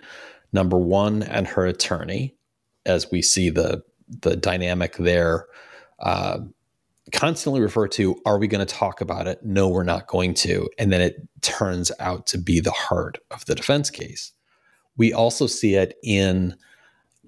number 0.54 0.78
one 0.78 1.25
and 1.25 1.46
her 1.46 1.66
attorney, 1.66 2.34
as 2.87 3.11
we 3.11 3.20
see 3.20 3.50
the 3.50 3.82
the 4.22 4.34
dynamic 4.34 4.96
there 4.96 5.44
uh, 6.00 6.38
constantly 7.12 7.61
refer 7.61 7.87
to 7.88 8.18
are 8.25 8.38
we 8.38 8.46
going 8.46 8.66
to 8.66 8.75
talk 8.75 9.00
about 9.00 9.26
it 9.26 9.42
no 9.42 9.68
we're 9.68 9.82
not 9.82 10.06
going 10.06 10.34
to 10.34 10.68
and 10.78 10.92
then 10.92 11.00
it 11.00 11.16
turns 11.40 11.90
out 11.99 12.26
to 12.26 12.37
be 12.37 12.61
the 12.61 12.70
heart 12.70 13.18
of 13.30 13.44
the 13.46 13.54
defense 13.54 13.88
case 13.88 14.32
we 14.96 15.12
also 15.12 15.46
see 15.46 15.75
it 15.75 15.99
in 16.02 16.54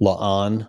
la'an 0.01 0.69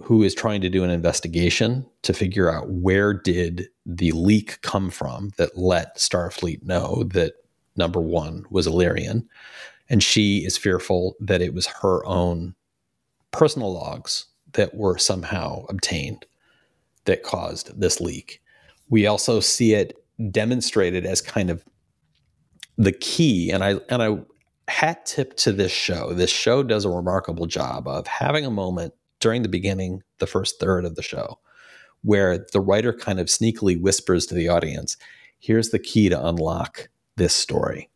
who 0.00 0.22
is 0.22 0.34
trying 0.34 0.60
to 0.60 0.70
do 0.70 0.84
an 0.84 0.90
investigation 0.90 1.84
to 2.02 2.12
figure 2.12 2.50
out 2.50 2.70
where 2.70 3.12
did 3.12 3.66
the 3.84 4.12
leak 4.12 4.60
come 4.62 4.90
from 4.90 5.30
that 5.38 5.58
let 5.58 5.96
starfleet 5.96 6.62
know 6.62 7.02
that 7.04 7.34
number 7.76 8.00
one 8.00 8.44
was 8.50 8.66
illyrian 8.66 9.28
and 9.88 10.02
she 10.02 10.44
is 10.44 10.56
fearful 10.56 11.16
that 11.20 11.42
it 11.42 11.54
was 11.54 11.66
her 11.66 12.04
own 12.04 12.54
personal 13.30 13.72
logs 13.72 14.26
that 14.52 14.74
were 14.74 14.98
somehow 14.98 15.64
obtained 15.68 16.26
that 17.04 17.22
caused 17.22 17.78
this 17.80 18.00
leak. 18.00 18.42
We 18.90 19.06
also 19.06 19.40
see 19.40 19.74
it 19.74 19.96
demonstrated 20.30 21.06
as 21.06 21.20
kind 21.20 21.50
of 21.50 21.64
the 22.76 22.92
key 22.92 23.50
and 23.50 23.64
I 23.64 23.76
and 23.88 24.02
I 24.02 24.18
hat 24.68 25.06
tip 25.06 25.34
to 25.36 25.52
this 25.52 25.72
show. 25.72 26.12
This 26.12 26.30
show 26.30 26.62
does 26.62 26.84
a 26.84 26.90
remarkable 26.90 27.46
job 27.46 27.88
of 27.88 28.06
having 28.06 28.44
a 28.44 28.50
moment 28.50 28.94
during 29.20 29.42
the 29.42 29.48
beginning, 29.48 30.02
the 30.18 30.26
first 30.26 30.60
third 30.60 30.84
of 30.84 30.94
the 30.94 31.02
show, 31.02 31.38
where 32.02 32.46
the 32.52 32.60
writer 32.60 32.92
kind 32.92 33.18
of 33.18 33.26
sneakily 33.26 33.80
whispers 33.80 34.26
to 34.26 34.34
the 34.34 34.48
audience, 34.48 34.96
here's 35.40 35.70
the 35.70 35.78
key 35.78 36.08
to 36.08 36.26
unlock 36.26 36.88
this 37.16 37.34
story. 37.34 37.88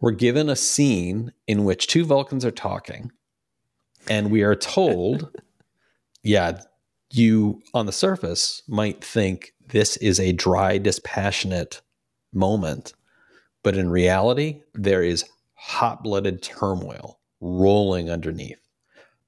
We're 0.00 0.12
given 0.12 0.48
a 0.48 0.56
scene 0.56 1.32
in 1.46 1.64
which 1.64 1.86
two 1.86 2.04
Vulcans 2.04 2.44
are 2.44 2.50
talking, 2.50 3.12
and 4.08 4.30
we 4.30 4.42
are 4.42 4.56
told, 4.56 5.30
yeah, 6.22 6.60
you 7.12 7.62
on 7.72 7.86
the 7.86 7.92
surface 7.92 8.62
might 8.66 9.04
think 9.04 9.54
this 9.68 9.96
is 9.98 10.18
a 10.18 10.32
dry, 10.32 10.78
dispassionate 10.78 11.80
moment. 12.32 12.92
But 13.62 13.76
in 13.76 13.88
reality, 13.88 14.60
there 14.74 15.02
is 15.02 15.24
hot 15.66 16.02
blooded 16.02 16.42
turmoil 16.42 17.18
rolling 17.40 18.10
underneath. 18.10 18.60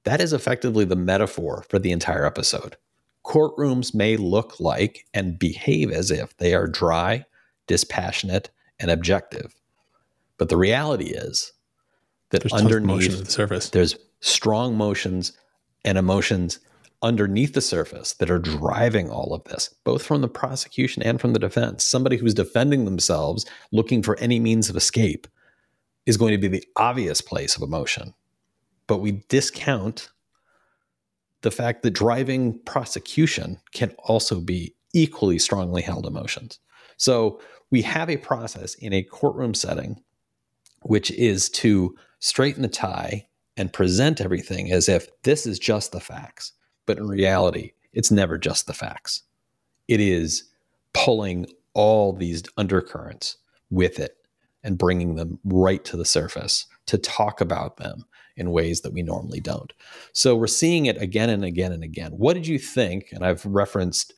That 0.05 0.21
is 0.21 0.35
effectively 0.35 0.85
the 0.85 0.95
metaphor 0.95 1.65
for 1.71 1.79
the 1.79 1.91
entire 1.91 2.27
episode. 2.27 2.77
Courtrooms 3.25 3.95
may 3.95 4.19
look 4.19 4.61
like 4.61 5.07
and 5.15 5.39
behave 5.39 5.91
as 5.91 6.11
if 6.11 6.37
they 6.37 6.55
are 6.55 6.67
dry, 6.67 7.25
dispassionate, 7.67 8.51
and 8.79 8.91
objective. 8.91 9.55
But 10.37 10.51
the 10.51 10.59
reality 10.59 11.07
is 11.07 11.53
that 12.31 12.43
there's 12.43 12.53
underneath 12.53 13.19
the 13.19 13.31
surface, 13.31 13.71
there's 13.71 13.97
strong 14.21 14.77
motions 14.77 15.33
and 15.87 15.97
emotions 15.97 16.59
underneath 17.01 17.55
the 17.55 17.63
surface 17.63 18.13
that 18.15 18.31
are 18.31 18.39
driving 18.39 19.09
all 19.09 19.33
of 19.33 19.43
this, 19.45 19.75
both 19.85 20.03
from 20.03 20.21
the 20.21 20.29
prosecution 20.29 21.03
and 21.03 21.19
from 21.19 21.33
the 21.33 21.39
defense. 21.39 21.83
Somebody 21.83 22.19
who's 22.19 22.35
defending 22.35 22.85
themselves, 22.85 23.47
looking 23.73 24.03
for 24.03 24.19
any 24.19 24.39
means 24.39 24.69
of 24.69 24.77
escape, 24.77 25.27
is 26.07 26.17
going 26.17 26.33
to 26.33 26.39
be 26.39 26.49
the 26.49 26.65
obvious 26.77 27.21
place 27.21 27.57
of 27.57 27.63
emotion. 27.63 28.15
But 28.87 28.99
we 28.99 29.25
discount 29.29 30.11
the 31.43 31.51
fact 31.51 31.83
that 31.83 31.91
driving 31.91 32.59
prosecution 32.61 33.61
can 33.73 33.91
also 34.05 34.41
be 34.41 34.75
equally 34.95 35.39
strongly 35.39 35.83
held 35.83 36.07
emotions. 36.07 36.59
So 36.97 37.41
we 37.71 37.83
have 37.83 38.09
a 38.09 38.17
process 38.17 38.75
in 38.75 38.93
a 38.93 39.03
courtroom 39.03 39.55
setting, 39.55 40.03
which 40.83 41.11
is 41.11 41.51
to 41.51 41.95
straighten 42.21 42.63
the 42.63 42.69
tie 42.69 43.27
and 43.57 43.73
present 43.73 44.21
everything 44.21 44.71
as 44.71 44.89
if 44.89 45.09
this 45.23 45.47
is 45.47 45.59
just 45.59 45.93
the 45.93 46.01
facts. 46.01 46.53
But 46.87 46.99
in 46.99 47.09
reality, 47.09 47.73
it's 47.93 48.11
never 48.11 48.39
just 48.39 48.67
the 48.67 48.75
facts. 48.75 49.23
It 49.89 50.01
is 50.01 50.45
pulling 50.93 51.47
all 51.75 52.13
these 52.13 52.43
undercurrents 52.57 53.37
with 53.71 53.99
it 53.99 54.17
and 54.67 54.77
bringing 54.77 55.15
them 55.15 55.39
right 55.45 55.83
to 55.85 55.97
the 55.97 56.05
surface 56.05 56.67
to 56.87 56.99
talk 56.99 57.41
about 57.41 57.77
them 57.77 58.05
in 58.37 58.51
ways 58.51 58.83
that 58.83 58.93
we 58.93 59.03
normally 59.03 59.41
don't. 59.41 59.73
So 60.13 60.35
we're 60.37 60.49
seeing 60.49 60.87
it 60.87 61.01
again 61.01 61.31
and 61.31 61.45
again 61.45 61.73
and 61.73 61.85
again. 61.85 62.13
What 62.13 62.35
did 62.35 62.47
you 62.47 62.59
think? 62.59 63.09
And 63.13 63.25
I've 63.25 63.47
referenced 63.47 64.13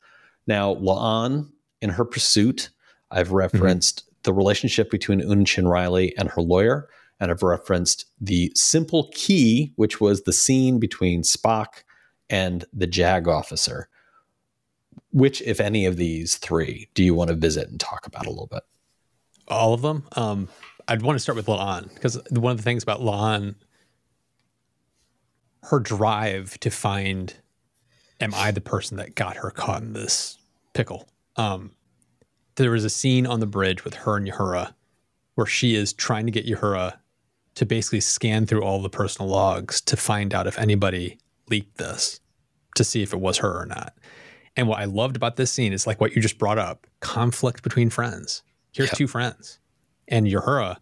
now 0.47 0.75
La'an 0.75 1.51
in 1.81 1.91
her 1.91 2.03
pursuit. 2.03 2.71
I've 3.11 3.27
mm-hmm. 3.27 3.35
referenced 3.35 4.03
mm-hmm. 4.03 4.15
the 4.23 4.33
relationship 4.33 4.89
between 4.89 5.21
Una 5.21 5.45
Chin 5.45 5.67
Riley 5.67 6.17
and 6.17 6.27
her 6.29 6.41
lawyer. 6.41 6.89
And 7.19 7.31
I've 7.31 7.43
referenced 7.43 8.05
the 8.19 8.51
simple 8.55 9.09
key, 9.13 9.71
which 9.75 10.01
was 10.01 10.23
the 10.23 10.33
scene 10.33 10.79
between 10.79 11.21
Spock 11.21 11.83
and 12.29 12.65
the 12.73 12.87
JAG 12.87 13.27
officer. 13.27 13.87
Which, 15.11 15.41
if 15.41 15.59
any 15.59 15.85
of 15.85 15.97
these 15.97 16.35
three, 16.37 16.89
do 16.93 17.03
you 17.03 17.13
want 17.13 17.29
to 17.29 17.35
visit 17.35 17.69
and 17.69 17.79
talk 17.79 18.05
about 18.05 18.25
a 18.25 18.29
little 18.29 18.47
bit? 18.47 18.63
All 19.49 19.73
of 19.73 19.81
them. 19.81 20.05
Um, 20.13 20.49
I'd 20.87 21.01
want 21.01 21.15
to 21.15 21.19
start 21.19 21.35
with 21.35 21.45
La'an 21.45 21.93
because 21.93 22.19
one 22.31 22.51
of 22.51 22.57
the 22.57 22.63
things 22.63 22.83
about 22.83 23.01
La'an, 23.01 23.55
her 25.63 25.79
drive 25.79 26.59
to 26.61 26.69
find, 26.69 27.33
am 28.19 28.33
I 28.33 28.51
the 28.51 28.61
person 28.61 28.97
that 28.97 29.15
got 29.15 29.37
her 29.37 29.51
caught 29.51 29.81
in 29.81 29.93
this 29.93 30.37
pickle? 30.73 31.07
Um, 31.35 31.71
there 32.55 32.71
was 32.71 32.83
a 32.83 32.89
scene 32.89 33.25
on 33.25 33.39
the 33.39 33.45
bridge 33.45 33.85
with 33.85 33.93
her 33.95 34.17
and 34.17 34.27
Uhura 34.27 34.73
where 35.35 35.47
she 35.47 35.75
is 35.75 35.93
trying 35.93 36.25
to 36.25 36.31
get 36.31 36.45
Uhura 36.45 36.97
to 37.55 37.65
basically 37.65 38.01
scan 38.01 38.45
through 38.45 38.63
all 38.63 38.81
the 38.81 38.89
personal 38.89 39.29
logs 39.29 39.81
to 39.81 39.95
find 39.95 40.33
out 40.33 40.47
if 40.47 40.57
anybody 40.59 41.17
leaked 41.49 41.77
this 41.77 42.19
to 42.75 42.83
see 42.83 43.01
if 43.01 43.13
it 43.13 43.19
was 43.19 43.37
her 43.37 43.61
or 43.61 43.65
not. 43.65 43.93
And 44.55 44.67
what 44.67 44.79
I 44.79 44.85
loved 44.85 45.15
about 45.15 45.35
this 45.35 45.51
scene 45.51 45.71
is 45.71 45.87
like 45.87 46.01
what 46.01 46.15
you 46.15 46.21
just 46.21 46.37
brought 46.37 46.57
up 46.57 46.87
conflict 46.99 47.63
between 47.63 47.89
friends. 47.89 48.43
Here's 48.73 48.91
two 48.91 49.07
friends. 49.07 49.59
And 50.07 50.25
Uhura, 50.27 50.77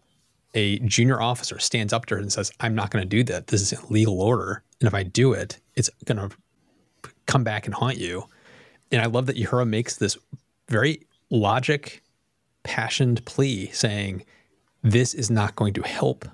a 0.54 0.78
junior 0.80 1.20
officer, 1.20 1.58
stands 1.58 1.92
up 1.92 2.06
to 2.06 2.14
her 2.14 2.20
and 2.20 2.32
says, 2.32 2.50
I'm 2.60 2.74
not 2.74 2.90
going 2.90 3.02
to 3.02 3.08
do 3.08 3.24
that. 3.24 3.48
This 3.48 3.60
is 3.60 3.72
a 3.72 3.92
legal 3.92 4.20
order. 4.20 4.62
And 4.80 4.88
if 4.88 4.94
I 4.94 5.02
do 5.02 5.32
it, 5.32 5.58
it's 5.74 5.90
going 6.04 6.18
to 6.18 6.34
come 7.26 7.44
back 7.44 7.66
and 7.66 7.74
haunt 7.74 7.98
you. 7.98 8.24
And 8.90 9.02
I 9.02 9.06
love 9.06 9.26
that 9.26 9.36
Uhura 9.36 9.68
makes 9.68 9.96
this 9.96 10.16
very 10.68 11.06
logic, 11.30 12.02
passioned 12.62 13.24
plea 13.24 13.70
saying, 13.72 14.24
This 14.82 15.14
is 15.14 15.30
not 15.30 15.56
going 15.56 15.74
to 15.74 15.82
help 15.82 16.24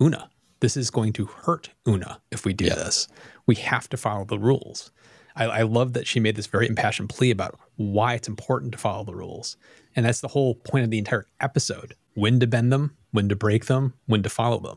Una. 0.00 0.30
This 0.60 0.76
is 0.76 0.90
going 0.90 1.12
to 1.14 1.26
hurt 1.26 1.70
Una 1.86 2.20
if 2.30 2.44
we 2.44 2.52
do 2.52 2.66
yeah. 2.66 2.74
this. 2.74 3.08
We 3.46 3.54
have 3.56 3.88
to 3.90 3.96
follow 3.96 4.24
the 4.24 4.38
rules. 4.38 4.90
I, 5.38 5.44
I 5.44 5.62
love 5.62 5.92
that 5.94 6.06
she 6.06 6.20
made 6.20 6.36
this 6.36 6.46
very 6.46 6.68
impassioned 6.68 7.08
plea 7.08 7.30
about 7.30 7.58
why 7.76 8.14
it's 8.14 8.28
important 8.28 8.72
to 8.72 8.78
follow 8.78 9.04
the 9.04 9.14
rules. 9.14 9.56
And 9.96 10.04
that's 10.04 10.20
the 10.20 10.28
whole 10.28 10.56
point 10.56 10.84
of 10.84 10.90
the 10.90 10.98
entire 10.98 11.26
episode 11.40 11.94
when 12.14 12.40
to 12.40 12.46
bend 12.46 12.72
them, 12.72 12.96
when 13.12 13.28
to 13.28 13.36
break 13.36 13.66
them, 13.66 13.94
when 14.06 14.22
to 14.24 14.28
follow 14.28 14.58
them. 14.58 14.76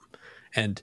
And 0.56 0.82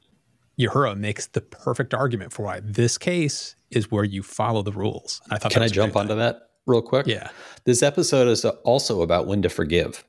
Uhura 0.58 0.96
makes 0.96 1.26
the 1.26 1.40
perfect 1.40 1.94
argument 1.94 2.32
for 2.32 2.42
why 2.42 2.60
this 2.60 2.98
case 2.98 3.54
is 3.70 3.90
where 3.90 4.04
you 4.04 4.22
follow 4.22 4.62
the 4.62 4.72
rules. 4.72 5.20
And 5.24 5.34
I 5.34 5.38
thought 5.38 5.52
Can 5.52 5.62
I 5.62 5.68
jump 5.68 5.94
onto 5.94 6.16
that 6.16 6.50
real 6.66 6.82
quick? 6.82 7.06
Yeah. 7.06 7.30
This 7.64 7.82
episode 7.82 8.28
is 8.28 8.44
also 8.44 9.02
about 9.02 9.26
when 9.26 9.42
to 9.42 9.48
forgive. 9.48 10.04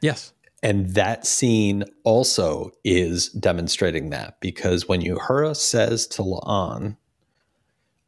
Yes. 0.00 0.32
And 0.64 0.94
that 0.94 1.26
scene 1.26 1.84
also 2.04 2.72
is 2.84 3.28
demonstrating 3.30 4.10
that 4.10 4.40
because 4.40 4.88
when 4.88 5.02
Uhura 5.02 5.56
says 5.56 6.06
to 6.08 6.22
La'an, 6.22 6.96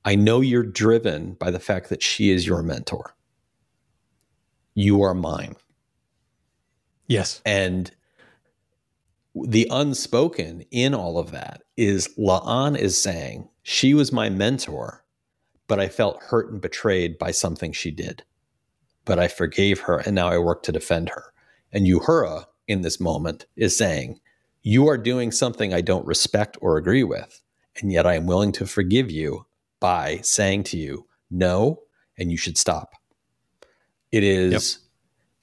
I 0.04 0.14
know 0.14 0.40
you're 0.40 0.62
driven 0.62 1.34
by 1.34 1.50
the 1.50 1.60
fact 1.60 1.88
that 1.88 2.02
she 2.02 2.30
is 2.30 2.46
your 2.46 2.62
mentor. 2.62 3.16
You 4.74 5.02
are 5.02 5.14
mine. 5.14 5.56
Yes. 7.06 7.40
And 7.44 7.90
the 9.34 9.66
unspoken 9.70 10.64
in 10.70 10.94
all 10.94 11.18
of 11.18 11.30
that 11.30 11.62
is 11.76 12.08
La'an 12.18 12.76
is 12.76 13.00
saying, 13.00 13.48
She 13.62 13.94
was 13.94 14.12
my 14.12 14.28
mentor, 14.28 15.04
but 15.68 15.80
I 15.80 15.88
felt 15.88 16.22
hurt 16.22 16.50
and 16.50 16.60
betrayed 16.60 17.18
by 17.18 17.30
something 17.30 17.72
she 17.72 17.90
did. 17.90 18.24
But 19.04 19.18
I 19.18 19.28
forgave 19.28 19.80
her 19.80 19.98
and 19.98 20.14
now 20.14 20.28
I 20.28 20.38
work 20.38 20.62
to 20.64 20.72
defend 20.72 21.10
her. 21.10 21.32
And 21.72 21.86
Uhura 21.86 22.44
in 22.68 22.82
this 22.82 23.00
moment 23.00 23.46
is 23.56 23.76
saying, 23.76 24.20
You 24.62 24.86
are 24.88 24.98
doing 24.98 25.32
something 25.32 25.72
I 25.72 25.80
don't 25.80 26.06
respect 26.06 26.58
or 26.60 26.76
agree 26.76 27.04
with, 27.04 27.42
and 27.80 27.90
yet 27.90 28.06
I 28.06 28.14
am 28.14 28.26
willing 28.26 28.52
to 28.52 28.66
forgive 28.66 29.10
you 29.10 29.46
by 29.84 30.18
saying 30.22 30.62
to 30.62 30.78
you, 30.78 31.06
No, 31.30 31.82
and 32.16 32.32
you 32.32 32.38
should 32.38 32.56
stop. 32.56 32.94
It 34.12 34.22
is 34.22 34.78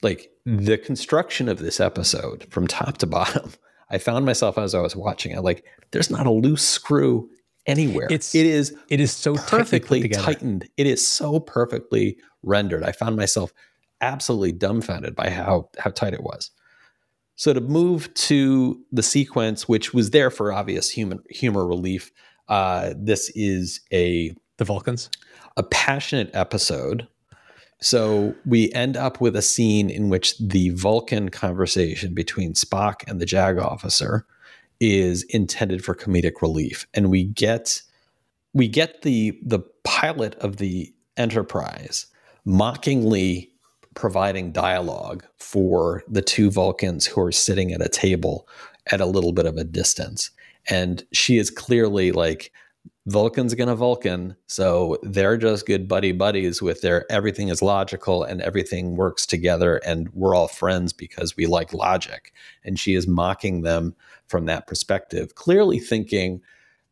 like 0.02 0.32
the 0.44 0.78
construction 0.78 1.48
of 1.48 1.60
this 1.60 1.78
episode 1.78 2.48
from 2.50 2.66
top 2.66 2.98
to 2.98 3.06
bottom. 3.06 3.52
I 3.88 3.98
found 3.98 4.26
myself 4.26 4.58
as 4.58 4.74
I 4.74 4.80
was 4.80 4.96
watching 4.96 5.30
it, 5.30 5.42
like, 5.42 5.64
there's 5.92 6.10
not 6.10 6.26
a 6.26 6.32
loose 6.32 6.68
screw 6.68 7.30
anywhere. 7.66 8.08
It's 8.10 8.34
it 8.34 8.46
is 8.46 8.74
it 8.88 8.98
is 8.98 9.12
so 9.12 9.36
perfectly 9.36 10.08
tightened. 10.08 10.68
It 10.76 10.88
is 10.88 11.06
so 11.06 11.38
perfectly 11.38 12.18
rendered. 12.42 12.82
I 12.82 12.90
found 12.90 13.14
myself 13.14 13.52
absolutely 14.00 14.50
dumbfounded 14.50 15.14
by 15.14 15.30
how 15.30 15.68
how 15.78 15.90
tight 15.90 16.14
it 16.14 16.24
was. 16.24 16.50
So 17.36 17.52
to 17.52 17.60
move 17.60 18.12
to 18.14 18.80
the 18.90 19.04
sequence, 19.04 19.68
which 19.68 19.94
was 19.94 20.10
there 20.10 20.30
for 20.30 20.52
obvious 20.52 20.90
human 20.90 21.20
humor 21.30 21.64
relief, 21.64 22.10
uh, 22.48 22.94
this 22.96 23.30
is 23.34 23.80
a 23.92 24.34
the 24.58 24.64
Vulcans, 24.64 25.10
a 25.56 25.62
passionate 25.62 26.30
episode. 26.34 27.06
So 27.80 28.34
we 28.46 28.72
end 28.72 28.96
up 28.96 29.20
with 29.20 29.34
a 29.34 29.42
scene 29.42 29.90
in 29.90 30.08
which 30.08 30.38
the 30.38 30.70
Vulcan 30.70 31.30
conversation 31.30 32.14
between 32.14 32.52
Spock 32.52 33.02
and 33.08 33.20
the 33.20 33.26
JAG 33.26 33.58
officer 33.58 34.24
is 34.78 35.24
intended 35.24 35.84
for 35.84 35.94
comedic 35.94 36.42
relief, 36.42 36.86
and 36.94 37.10
we 37.10 37.24
get 37.24 37.82
we 38.52 38.68
get 38.68 39.02
the 39.02 39.38
the 39.42 39.60
pilot 39.84 40.34
of 40.36 40.56
the 40.56 40.92
Enterprise 41.16 42.06
mockingly 42.44 43.50
providing 43.94 44.52
dialogue 44.52 45.24
for 45.38 46.02
the 46.08 46.22
two 46.22 46.50
Vulcans 46.50 47.06
who 47.06 47.20
are 47.20 47.32
sitting 47.32 47.72
at 47.72 47.82
a 47.82 47.88
table 47.88 48.48
at 48.90 49.00
a 49.00 49.06
little 49.06 49.32
bit 49.32 49.46
of 49.46 49.56
a 49.56 49.64
distance. 49.64 50.30
And 50.68 51.04
she 51.12 51.38
is 51.38 51.50
clearly 51.50 52.12
like, 52.12 52.52
Vulcan's 53.06 53.54
gonna 53.54 53.74
Vulcan, 53.74 54.36
so 54.46 54.96
they're 55.02 55.36
just 55.36 55.66
good 55.66 55.88
buddy 55.88 56.12
buddies 56.12 56.62
with 56.62 56.82
their 56.82 57.10
everything 57.10 57.48
is 57.48 57.60
logical 57.60 58.22
and 58.22 58.40
everything 58.40 58.94
works 58.94 59.26
together, 59.26 59.78
and 59.78 60.08
we're 60.10 60.36
all 60.36 60.46
friends 60.46 60.92
because 60.92 61.36
we 61.36 61.46
like 61.46 61.72
logic. 61.72 62.32
And 62.64 62.78
she 62.78 62.94
is 62.94 63.08
mocking 63.08 63.62
them 63.62 63.96
from 64.28 64.46
that 64.46 64.68
perspective, 64.68 65.34
clearly 65.34 65.80
thinking 65.80 66.42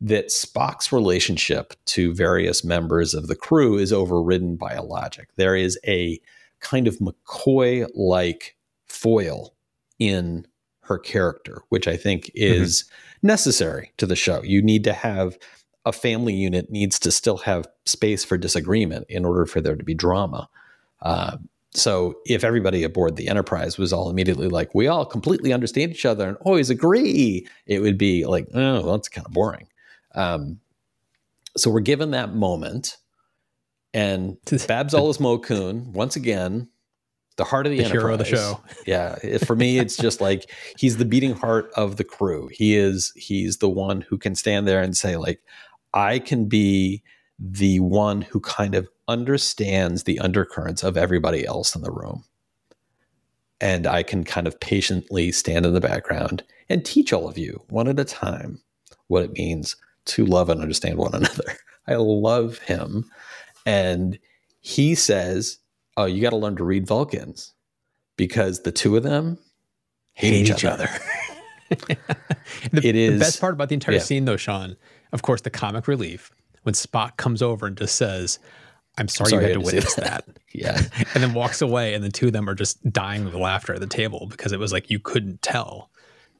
that 0.01 0.27
Spock's 0.27 0.91
relationship 0.91 1.75
to 1.85 2.13
various 2.13 2.63
members 2.63 3.13
of 3.13 3.27
the 3.27 3.35
crew 3.35 3.77
is 3.77 3.93
overridden 3.93 4.57
by 4.57 4.73
a 4.73 4.83
logic. 4.83 5.29
There 5.37 5.55
is 5.55 5.79
a 5.87 6.19
kind 6.59 6.87
of 6.87 6.97
McCoy 6.97 7.87
like 7.95 8.57
foil 8.87 9.53
in 9.97 10.45
her 10.81 10.97
character, 10.97 11.61
which 11.69 11.87
I 11.87 11.95
think 11.95 12.25
mm-hmm. 12.25 12.63
is 12.63 12.83
mm-hmm. 12.83 12.95
Necessary 13.21 13.91
to 13.97 14.05
the 14.05 14.15
show. 14.15 14.41
You 14.43 14.61
need 14.61 14.83
to 14.85 14.93
have 14.93 15.37
a 15.85 15.91
family 15.91 16.33
unit 16.33 16.69
needs 16.69 16.99
to 16.99 17.11
still 17.11 17.37
have 17.37 17.67
space 17.85 18.23
for 18.23 18.37
disagreement 18.37 19.05
in 19.09 19.25
order 19.25 19.45
for 19.45 19.61
there 19.61 19.75
to 19.75 19.83
be 19.83 19.93
drama. 19.93 20.47
Uh, 21.01 21.37
so 21.73 22.15
if 22.25 22.43
everybody 22.43 22.83
aboard 22.83 23.15
the 23.15 23.29
Enterprise 23.29 23.77
was 23.77 23.93
all 23.93 24.09
immediately 24.09 24.47
like, 24.47 24.75
we 24.75 24.87
all 24.87 25.05
completely 25.05 25.53
understand 25.53 25.91
each 25.91 26.05
other 26.05 26.27
and 26.27 26.37
always 26.41 26.69
agree, 26.69 27.47
it 27.65 27.79
would 27.79 27.97
be 27.97 28.25
like, 28.25 28.47
oh, 28.53 28.81
well, 28.83 28.91
that's 28.93 29.09
kind 29.09 29.25
of 29.25 29.33
boring. 29.33 29.67
Um, 30.13 30.59
so 31.57 31.71
we're 31.71 31.79
given 31.79 32.11
that 32.11 32.33
moment 32.33 32.97
and 33.93 34.37
Babs 34.67 34.93
Olusanmokun, 34.93 35.87
once 35.87 36.15
again, 36.15 36.69
the 37.41 37.45
heart 37.45 37.65
of 37.65 37.71
the, 37.71 37.79
the 37.79 37.89
hero 37.89 38.13
of 38.13 38.19
the 38.19 38.25
show. 38.25 38.61
yeah, 38.85 39.15
for 39.39 39.55
me, 39.55 39.79
it's 39.79 39.97
just 39.97 40.21
like 40.21 40.51
he's 40.77 40.97
the 40.97 41.05
beating 41.05 41.33
heart 41.33 41.71
of 41.75 41.95
the 41.95 42.03
crew. 42.03 42.47
He 42.53 42.75
is 42.75 43.11
he's 43.15 43.57
the 43.57 43.69
one 43.69 44.01
who 44.01 44.19
can 44.19 44.35
stand 44.35 44.67
there 44.67 44.79
and 44.79 44.95
say 44.95 45.17
like, 45.17 45.41
I 45.91 46.19
can 46.19 46.45
be 46.45 47.01
the 47.39 47.79
one 47.79 48.21
who 48.21 48.39
kind 48.39 48.75
of 48.75 48.87
understands 49.07 50.03
the 50.03 50.19
undercurrents 50.19 50.83
of 50.83 50.97
everybody 50.97 51.43
else 51.43 51.75
in 51.75 51.81
the 51.81 51.91
room. 51.91 52.23
And 53.59 53.87
I 53.87 54.03
can 54.03 54.23
kind 54.23 54.45
of 54.45 54.59
patiently 54.59 55.31
stand 55.31 55.65
in 55.65 55.73
the 55.73 55.81
background 55.81 56.43
and 56.69 56.85
teach 56.85 57.11
all 57.11 57.27
of 57.27 57.39
you 57.39 57.63
one 57.69 57.87
at 57.87 57.99
a 57.99 58.05
time 58.05 58.61
what 59.07 59.23
it 59.23 59.33
means 59.33 59.75
to 60.05 60.27
love 60.27 60.47
and 60.49 60.61
understand 60.61 60.99
one 60.99 61.15
another. 61.15 61.57
I 61.87 61.95
love 61.95 62.59
him 62.59 63.09
and 63.65 64.19
he 64.59 64.93
says, 64.93 65.57
Oh, 65.97 66.05
you 66.05 66.21
got 66.21 66.29
to 66.31 66.37
learn 66.37 66.55
to 66.57 66.63
read 66.63 66.87
Vulcans 66.87 67.53
because 68.17 68.61
the 68.61 68.71
two 68.71 68.95
of 68.95 69.03
them 69.03 69.37
hate, 70.13 70.31
hate 70.31 70.41
each, 70.41 70.49
each, 70.49 70.65
other. 70.65 70.89
the, 71.69 72.81
it 72.83 72.95
is 72.95 73.13
the 73.13 73.25
best 73.25 73.41
part 73.41 73.53
about 73.53 73.69
the 73.69 73.73
entire 73.73 73.95
yeah. 73.95 74.01
scene, 74.01 74.25
though, 74.25 74.37
Sean. 74.37 74.77
Of 75.11 75.21
course, 75.21 75.41
the 75.41 75.49
comic 75.49 75.87
relief 75.87 76.31
when 76.63 76.73
Spock 76.73 77.17
comes 77.17 77.41
over 77.41 77.67
and 77.67 77.77
just 77.77 77.95
says, 77.95 78.39
I'm 78.97 79.07
sorry, 79.07 79.31
sorry 79.31 79.43
you 79.43 79.49
had 79.49 79.59
to 79.59 79.65
witness 79.65 79.95
that. 79.95 80.25
yeah. 80.53 80.81
and 81.13 81.23
then 81.23 81.33
walks 81.33 81.61
away, 81.61 81.93
and 81.93 82.03
the 82.03 82.11
two 82.11 82.27
of 82.27 82.33
them 82.33 82.49
are 82.49 82.55
just 82.55 82.91
dying 82.91 83.25
with 83.25 83.33
laughter 83.33 83.73
at 83.73 83.79
the 83.79 83.87
table 83.87 84.27
because 84.29 84.51
it 84.51 84.59
was 84.59 84.71
like 84.71 84.89
you 84.89 84.99
couldn't 84.99 85.41
tell. 85.41 85.89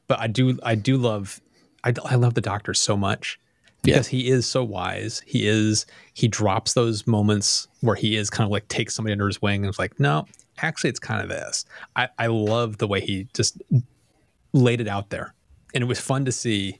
But 0.06 0.20
I 0.20 0.26
do, 0.26 0.58
I 0.62 0.74
do 0.74 0.96
love, 0.96 1.40
I, 1.84 1.92
I 2.04 2.16
love 2.16 2.34
the 2.34 2.40
Doctor 2.40 2.74
so 2.74 2.96
much 2.96 3.38
because 3.82 4.12
yeah. 4.12 4.20
he 4.20 4.30
is 4.30 4.46
so 4.46 4.62
wise. 4.62 5.22
He 5.26 5.46
is 5.46 5.86
he 6.14 6.28
drops 6.28 6.74
those 6.74 7.06
moments 7.06 7.68
where 7.80 7.96
he 7.96 8.16
is 8.16 8.30
kind 8.30 8.46
of 8.46 8.50
like 8.50 8.68
takes 8.68 8.94
somebody 8.94 9.12
under 9.12 9.26
his 9.26 9.42
wing 9.42 9.64
and 9.64 9.70
is 9.70 9.78
like, 9.78 9.98
no, 9.98 10.26
actually, 10.58 10.90
it's 10.90 11.00
kind 11.00 11.22
of 11.22 11.28
this. 11.28 11.64
I, 11.96 12.08
I 12.18 12.28
love 12.28 12.78
the 12.78 12.86
way 12.86 13.00
he 13.00 13.28
just 13.34 13.60
laid 14.52 14.80
it 14.80 14.88
out 14.88 15.10
there, 15.10 15.34
and 15.74 15.82
it 15.82 15.86
was 15.86 16.00
fun 16.00 16.24
to 16.24 16.32
see 16.32 16.78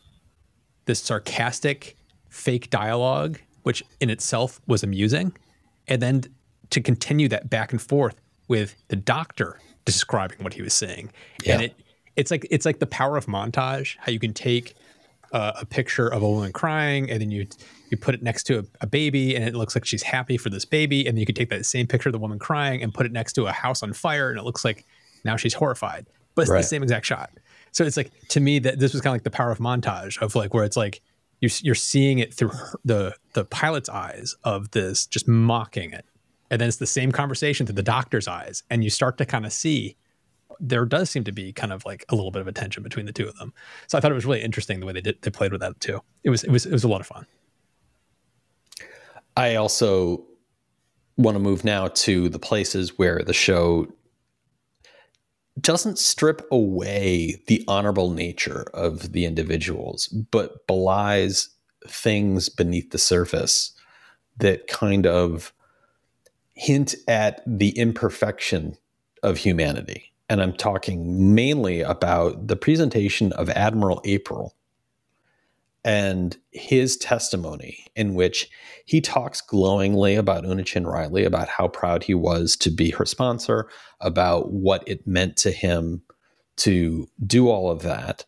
this 0.84 1.00
sarcastic, 1.00 1.96
fake 2.28 2.70
dialogue, 2.70 3.38
which 3.62 3.82
in 4.00 4.10
itself 4.10 4.60
was 4.66 4.82
amusing, 4.82 5.36
and 5.88 6.00
then 6.00 6.24
to 6.70 6.80
continue 6.80 7.28
that 7.28 7.50
back 7.50 7.72
and 7.72 7.82
forth 7.82 8.20
with 8.48 8.76
the 8.88 8.96
doctor 8.96 9.58
describing 9.84 10.38
what 10.38 10.54
he 10.54 10.62
was 10.62 10.74
saying, 10.74 11.10
yeah. 11.44 11.54
and 11.54 11.62
it 11.62 11.74
it's 12.14 12.30
like 12.30 12.46
it's 12.50 12.66
like 12.66 12.78
the 12.78 12.86
power 12.86 13.16
of 13.16 13.26
montage. 13.26 13.96
How 13.98 14.12
you 14.12 14.20
can 14.20 14.34
take 14.34 14.74
uh, 15.32 15.52
a 15.60 15.66
picture 15.66 16.08
of 16.08 16.22
a 16.22 16.28
woman 16.28 16.52
crying, 16.52 17.10
and 17.10 17.20
then 17.20 17.30
you 17.30 17.46
you 17.90 17.96
put 17.96 18.14
it 18.14 18.22
next 18.22 18.44
to 18.44 18.60
a, 18.60 18.64
a, 18.82 18.86
baby, 18.86 19.34
and 19.34 19.44
it 19.44 19.54
looks 19.54 19.74
like 19.74 19.84
she's 19.84 20.02
happy 20.02 20.36
for 20.36 20.50
this 20.50 20.64
baby, 20.64 21.06
and 21.06 21.16
then 21.16 21.20
you 21.20 21.26
could 21.26 21.36
take 21.36 21.50
that 21.50 21.66
same 21.66 21.86
picture 21.86 22.08
of 22.08 22.12
the 22.12 22.18
woman 22.18 22.38
crying 22.38 22.82
and 22.82 22.94
put 22.94 23.06
it 23.06 23.12
next 23.12 23.32
to 23.34 23.46
a 23.46 23.52
house 23.52 23.82
on 23.82 23.92
fire, 23.92 24.30
and 24.30 24.38
it 24.38 24.44
looks 24.44 24.64
like 24.64 24.84
now 25.24 25.36
she's 25.36 25.54
horrified, 25.54 26.06
but 26.34 26.42
it's 26.42 26.50
right. 26.50 26.58
the 26.58 26.64
same 26.64 26.82
exact 26.82 27.06
shot. 27.06 27.30
So 27.72 27.84
it's 27.84 27.96
like 27.96 28.10
to 28.28 28.40
me 28.40 28.58
that 28.60 28.78
this 28.78 28.92
was 28.92 29.00
kind 29.00 29.12
of 29.12 29.14
like 29.14 29.24
the 29.24 29.30
power 29.30 29.50
of 29.50 29.58
montage 29.58 30.20
of 30.20 30.34
like 30.34 30.52
where 30.52 30.64
it's 30.64 30.76
like 30.76 31.00
you're 31.40 31.50
you're 31.62 31.74
seeing 31.74 32.18
it 32.18 32.34
through 32.34 32.48
her, 32.48 32.78
the 32.84 33.14
the 33.32 33.44
pilot's 33.44 33.88
eyes 33.88 34.34
of 34.44 34.70
this 34.72 35.06
just 35.06 35.26
mocking 35.26 35.92
it, 35.92 36.04
and 36.50 36.60
then 36.60 36.68
it's 36.68 36.76
the 36.76 36.86
same 36.86 37.10
conversation 37.10 37.66
through 37.66 37.76
the 37.76 37.82
doctor's 37.82 38.28
eyes, 38.28 38.62
and 38.68 38.84
you 38.84 38.90
start 38.90 39.16
to 39.18 39.24
kind 39.24 39.46
of 39.46 39.52
see 39.52 39.96
there 40.62 40.86
does 40.86 41.10
seem 41.10 41.24
to 41.24 41.32
be 41.32 41.52
kind 41.52 41.72
of 41.72 41.84
like 41.84 42.04
a 42.08 42.14
little 42.14 42.30
bit 42.30 42.40
of 42.40 42.46
a 42.46 42.52
tension 42.52 42.82
between 42.82 43.04
the 43.04 43.12
two 43.12 43.28
of 43.28 43.36
them. 43.36 43.52
So 43.88 43.98
I 43.98 44.00
thought 44.00 44.12
it 44.12 44.14
was 44.14 44.24
really 44.24 44.42
interesting 44.42 44.78
the 44.80 44.86
way 44.86 44.92
they 44.92 45.00
did 45.00 45.20
they 45.22 45.30
played 45.30 45.52
with 45.52 45.60
that 45.60 45.78
too. 45.80 46.00
It 46.22 46.30
was 46.30 46.44
it 46.44 46.50
was 46.50 46.64
it 46.64 46.72
was 46.72 46.84
a 46.84 46.88
lot 46.88 47.00
of 47.00 47.06
fun. 47.06 47.26
I 49.36 49.56
also 49.56 50.24
want 51.16 51.34
to 51.34 51.40
move 51.40 51.64
now 51.64 51.88
to 51.88 52.28
the 52.28 52.38
places 52.38 52.96
where 52.98 53.22
the 53.22 53.32
show 53.32 53.88
doesn't 55.60 55.98
strip 55.98 56.46
away 56.50 57.42
the 57.46 57.64
honorable 57.68 58.10
nature 58.10 58.66
of 58.72 59.12
the 59.12 59.26
individuals, 59.26 60.06
but 60.08 60.66
belies 60.66 61.50
things 61.86 62.48
beneath 62.48 62.90
the 62.90 62.98
surface 62.98 63.72
that 64.38 64.66
kind 64.68 65.06
of 65.06 65.52
hint 66.54 66.94
at 67.08 67.42
the 67.46 67.70
imperfection 67.70 68.76
of 69.22 69.38
humanity. 69.38 70.11
And 70.32 70.40
I'm 70.40 70.54
talking 70.54 71.34
mainly 71.34 71.82
about 71.82 72.46
the 72.46 72.56
presentation 72.56 73.32
of 73.32 73.50
Admiral 73.50 74.00
April 74.06 74.56
and 75.84 76.34
his 76.52 76.96
testimony, 76.96 77.84
in 77.94 78.14
which 78.14 78.48
he 78.86 79.02
talks 79.02 79.42
glowingly 79.42 80.14
about 80.14 80.46
Una 80.46 80.62
Chin 80.62 80.86
Riley, 80.86 81.24
about 81.24 81.50
how 81.50 81.68
proud 81.68 82.02
he 82.02 82.14
was 82.14 82.56
to 82.56 82.70
be 82.70 82.88
her 82.92 83.04
sponsor, 83.04 83.68
about 84.00 84.50
what 84.50 84.82
it 84.86 85.06
meant 85.06 85.36
to 85.36 85.50
him 85.50 86.00
to 86.56 87.10
do 87.26 87.50
all 87.50 87.70
of 87.70 87.82
that. 87.82 88.24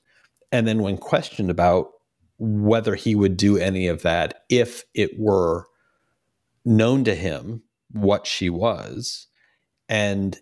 And 0.53 0.69
then, 0.69 0.83
when 0.83 0.99
questioned 0.99 1.49
about 1.49 1.89
whether 2.37 2.97
he 2.97 3.15
would 3.15 3.39
do 3.39 3.57
any 3.57 3.87
of 3.87 4.03
that 4.03 4.45
if 4.51 4.85
it 4.93 5.19
were 5.19 5.69
known 6.67 7.03
to 7.05 7.15
him 7.15 7.63
what 7.93 8.27
she 8.27 8.51
was, 8.51 9.27
and 9.89 10.39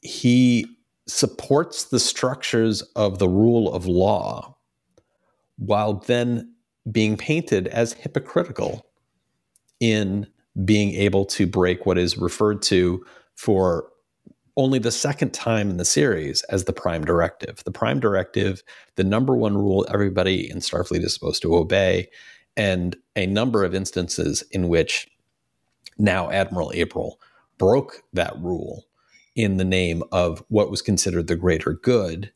he 0.00 0.68
supports 1.06 1.84
the 1.84 2.00
structures 2.00 2.82
of 2.96 3.18
the 3.18 3.28
rule 3.28 3.72
of 3.72 3.86
law 3.86 4.56
while 5.56 5.94
then 5.94 6.52
being 6.90 7.16
painted 7.16 7.68
as 7.68 7.92
hypocritical 7.92 8.86
in 9.80 10.26
being 10.64 10.92
able 10.94 11.24
to 11.24 11.46
break 11.46 11.84
what 11.86 11.98
is 11.98 12.16
referred 12.16 12.62
to 12.62 13.04
for 13.34 13.88
only 14.56 14.78
the 14.78 14.92
second 14.92 15.34
time 15.34 15.68
in 15.68 15.78
the 15.78 15.84
series 15.84 16.42
as 16.44 16.64
the 16.64 16.72
prime 16.72 17.04
directive. 17.04 17.62
The 17.64 17.72
prime 17.72 17.98
directive, 17.98 18.62
the 18.94 19.04
number 19.04 19.34
one 19.34 19.56
rule 19.56 19.84
everybody 19.90 20.48
in 20.48 20.58
Starfleet 20.58 21.02
is 21.02 21.12
supposed 21.12 21.42
to 21.42 21.56
obey, 21.56 22.08
and 22.56 22.96
a 23.16 23.26
number 23.26 23.64
of 23.64 23.74
instances 23.74 24.42
in 24.52 24.68
which 24.68 25.08
now 25.98 26.30
Admiral 26.30 26.70
April 26.74 27.20
broke 27.58 28.02
that 28.12 28.36
rule 28.38 28.84
in 29.34 29.56
the 29.56 29.64
name 29.64 30.02
of 30.12 30.44
what 30.48 30.70
was 30.70 30.82
considered 30.82 31.26
the 31.26 31.36
greater 31.36 31.72
good 31.72 32.32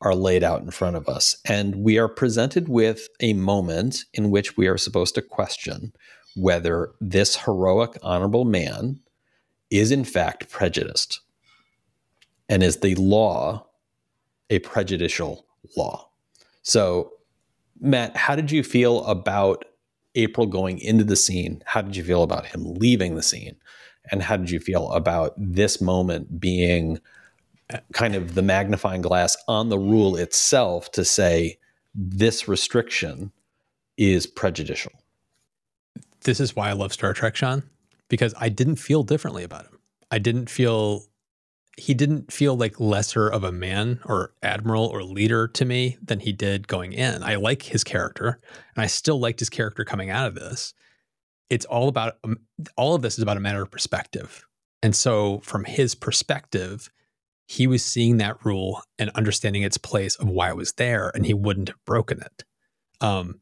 are 0.00 0.14
laid 0.14 0.44
out 0.44 0.60
in 0.60 0.70
front 0.70 0.96
of 0.96 1.08
us. 1.08 1.38
And 1.44 1.76
we 1.76 1.98
are 1.98 2.08
presented 2.08 2.68
with 2.68 3.08
a 3.20 3.32
moment 3.32 4.04
in 4.12 4.30
which 4.30 4.56
we 4.56 4.66
are 4.66 4.76
supposed 4.76 5.14
to 5.14 5.22
question 5.22 5.92
whether 6.36 6.90
this 7.00 7.36
heroic, 7.36 7.96
honorable 8.02 8.44
man 8.44 9.00
is 9.70 9.90
in 9.90 10.04
fact 10.04 10.50
prejudiced. 10.50 11.20
And 12.48 12.62
is 12.62 12.78
the 12.78 12.94
law 12.96 13.66
a 14.50 14.58
prejudicial 14.60 15.46
law? 15.76 16.08
So, 16.62 17.12
Matt, 17.80 18.16
how 18.16 18.36
did 18.36 18.50
you 18.50 18.62
feel 18.62 19.04
about 19.04 19.64
April 20.14 20.46
going 20.46 20.78
into 20.78 21.04
the 21.04 21.16
scene? 21.16 21.62
How 21.66 21.82
did 21.82 21.96
you 21.96 22.04
feel 22.04 22.22
about 22.22 22.46
him 22.46 22.74
leaving 22.74 23.14
the 23.14 23.22
scene? 23.22 23.56
And 24.10 24.22
how 24.22 24.36
did 24.36 24.50
you 24.50 24.60
feel 24.60 24.90
about 24.92 25.34
this 25.36 25.80
moment 25.80 26.40
being 26.40 27.00
uh, 27.70 27.78
kind 27.92 28.14
of 28.14 28.34
the 28.34 28.42
magnifying 28.42 29.02
glass 29.02 29.36
on 29.48 29.68
the 29.68 29.78
rule 29.78 30.16
itself 30.16 30.90
to 30.92 31.04
say 31.04 31.58
this 31.94 32.46
restriction 32.46 33.32
is 33.96 34.26
prejudicial. 34.26 34.92
This 36.22 36.38
is 36.38 36.54
why 36.54 36.68
I 36.68 36.74
love 36.74 36.92
Star 36.92 37.12
Trek, 37.12 37.34
Sean, 37.34 37.64
because 38.08 38.34
I 38.38 38.50
didn't 38.50 38.76
feel 38.76 39.02
differently 39.02 39.42
about 39.42 39.64
him. 39.64 39.78
I 40.10 40.18
didn't 40.18 40.50
feel 40.50 41.06
he 41.76 41.92
didn't 41.92 42.32
feel 42.32 42.56
like 42.56 42.80
lesser 42.80 43.28
of 43.28 43.44
a 43.44 43.52
man 43.52 44.00
or 44.06 44.32
admiral 44.42 44.86
or 44.86 45.02
leader 45.02 45.46
to 45.46 45.64
me 45.64 45.98
than 46.02 46.20
he 46.20 46.32
did 46.32 46.68
going 46.68 46.92
in. 46.92 47.22
I 47.22 47.34
like 47.34 47.62
his 47.62 47.84
character, 47.84 48.40
and 48.74 48.82
I 48.82 48.86
still 48.86 49.20
liked 49.20 49.40
his 49.40 49.50
character 49.50 49.84
coming 49.84 50.08
out 50.08 50.26
of 50.26 50.34
this. 50.34 50.72
It's 51.50 51.64
all 51.66 51.88
about 51.88 52.18
um, 52.24 52.38
all 52.76 52.94
of 52.94 53.02
this 53.02 53.18
is 53.18 53.22
about 53.22 53.36
a 53.36 53.40
matter 53.40 53.62
of 53.62 53.70
perspective. 53.70 54.46
And 54.82 54.94
so, 54.94 55.40
from 55.40 55.64
his 55.64 55.94
perspective, 55.94 56.90
he 57.46 57.66
was 57.66 57.84
seeing 57.84 58.16
that 58.16 58.44
rule 58.44 58.82
and 58.98 59.10
understanding 59.10 59.62
its 59.62 59.78
place 59.78 60.16
of 60.16 60.28
why 60.28 60.50
it 60.50 60.56
was 60.56 60.72
there, 60.72 61.10
and 61.14 61.24
he 61.24 61.34
wouldn't 61.34 61.68
have 61.68 61.84
broken 61.84 62.20
it, 62.20 62.44
um, 63.00 63.40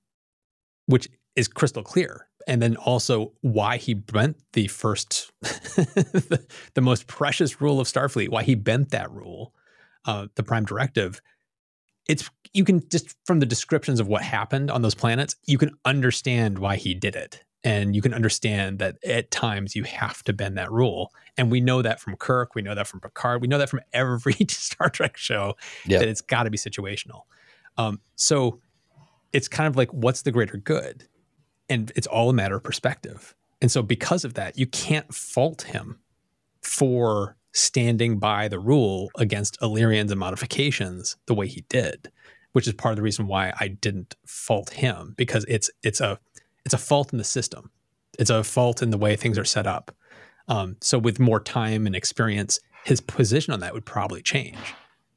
which 0.87 1.09
is 1.37 1.49
crystal 1.49 1.83
clear. 1.83 2.29
And 2.47 2.61
then 2.61 2.77
also 2.77 3.33
why 3.41 3.79
he 3.79 3.95
bent 3.95 4.37
the 4.53 4.69
first, 4.69 5.33
the, 5.41 6.47
the, 6.75 6.83
most 6.83 7.07
precious 7.07 7.63
rule 7.63 7.81
of 7.81 7.87
Starfleet, 7.87 8.29
why 8.29 8.43
he 8.43 8.55
bent 8.55 8.91
that 8.91 9.11
rule, 9.11 9.55
uh, 10.05 10.27
the 10.35 10.43
Prime 10.43 10.67
Directive. 10.67 11.23
It's 12.07 12.29
you 12.53 12.65
can 12.65 12.87
just 12.91 13.17
from 13.25 13.41
the 13.41 13.47
descriptions 13.47 13.99
of 13.99 14.09
what 14.09 14.21
happened 14.23 14.71
on 14.71 14.83
those 14.83 14.95
planets, 14.95 15.37
you 15.47 15.57
can 15.57 15.71
understand 15.87 16.59
why 16.59 16.77
he 16.77 16.95
did 16.95 17.17
it 17.17 17.43
and 17.65 17.97
you 17.97 18.03
can 18.03 18.13
understand 18.13 18.79
that 18.79 19.03
at 19.05 19.31
times 19.31 19.75
you 19.75 19.85
have 19.85 20.23
to 20.25 20.35
bend 20.35 20.59
that 20.59 20.71
rule. 20.71 21.13
And 21.39 21.51
we 21.51 21.61
know 21.61 21.81
that 21.83 21.99
from 21.99 22.15
kirk 22.17 22.55
we 22.55 22.63
know 22.63 22.75
that 22.75 22.87
from 22.87 23.01
picard 23.01 23.41
we 23.41 23.49
know 23.49 23.59
that 23.59 23.71
from 23.71 23.81
every 23.93 24.37
star 24.49 24.91
trek 24.91 25.17
show 25.17 25.57
that 26.01 26.09
it's 26.09 26.21
got 26.21 26.45
to 26.45 26.51
be 26.51 26.59
situational. 26.59 27.23
Um, 27.77 28.01
so 28.15 28.61
it's 29.33 29.49
kind 29.49 29.67
of 29.67 29.77
like 29.77 29.93
what's 29.93 30.23
the 30.23 30.31
greater 30.31 30.59
good? 30.59 31.09
And 31.69 31.91
it's 31.97 32.07
all 32.07 32.31
a 32.31 32.35
matter 32.35 32.57
of 32.57 32.63
perspective. 32.63 33.35
And 33.63 33.73
so 33.73 33.83
because 33.83 34.25
of 34.25 34.35
that 34.35 34.59
you 34.59 34.67
can't 34.67 35.13
fault 35.13 35.63
him 35.63 35.99
for 36.61 37.37
standing 37.53 38.19
by 38.19 38.49
the 38.49 38.59
rule 38.59 39.11
against 39.17 39.57
illyrians 39.63 40.11
and 40.11 40.19
modifications 40.19 41.17
the 41.27 41.35
way 41.35 41.47
he 41.47 41.61
did 41.69 42.11
which 42.51 42.67
is 42.67 42.73
part 42.75 42.93
of 42.93 42.97
the 42.97 43.03
reason 43.03 43.29
why 43.29 43.53
i 43.61 43.69
didn't 43.69 44.17
fault 44.27 44.71
him 44.71 45.15
because 45.17 45.45
it's 45.47 45.71
it's 45.85 46.01
a 46.01 46.19
it's 46.65 46.75
a 46.75 46.79
fault 46.79 47.13
in 47.13 47.19
the 47.19 47.25
system. 47.25 47.71
It's 48.19 48.31
a 48.31 48.45
fault 48.45 48.83
in 48.83 48.91
the 48.91 48.99
way 48.99 49.17
things 49.17 49.39
are 49.39 49.45
set 49.45 49.67
up. 49.67 49.95
Um, 50.49 50.77
so 50.81 50.99
with 50.99 51.19
more 51.19 51.41
time 51.41 51.87
and 51.87 51.97
experience, 51.97 52.61
his 52.85 53.01
position 53.01 53.53
on 53.53 53.61
that 53.61 53.75
would 53.75 53.87
probably 53.87 54.23
change. 54.23 54.59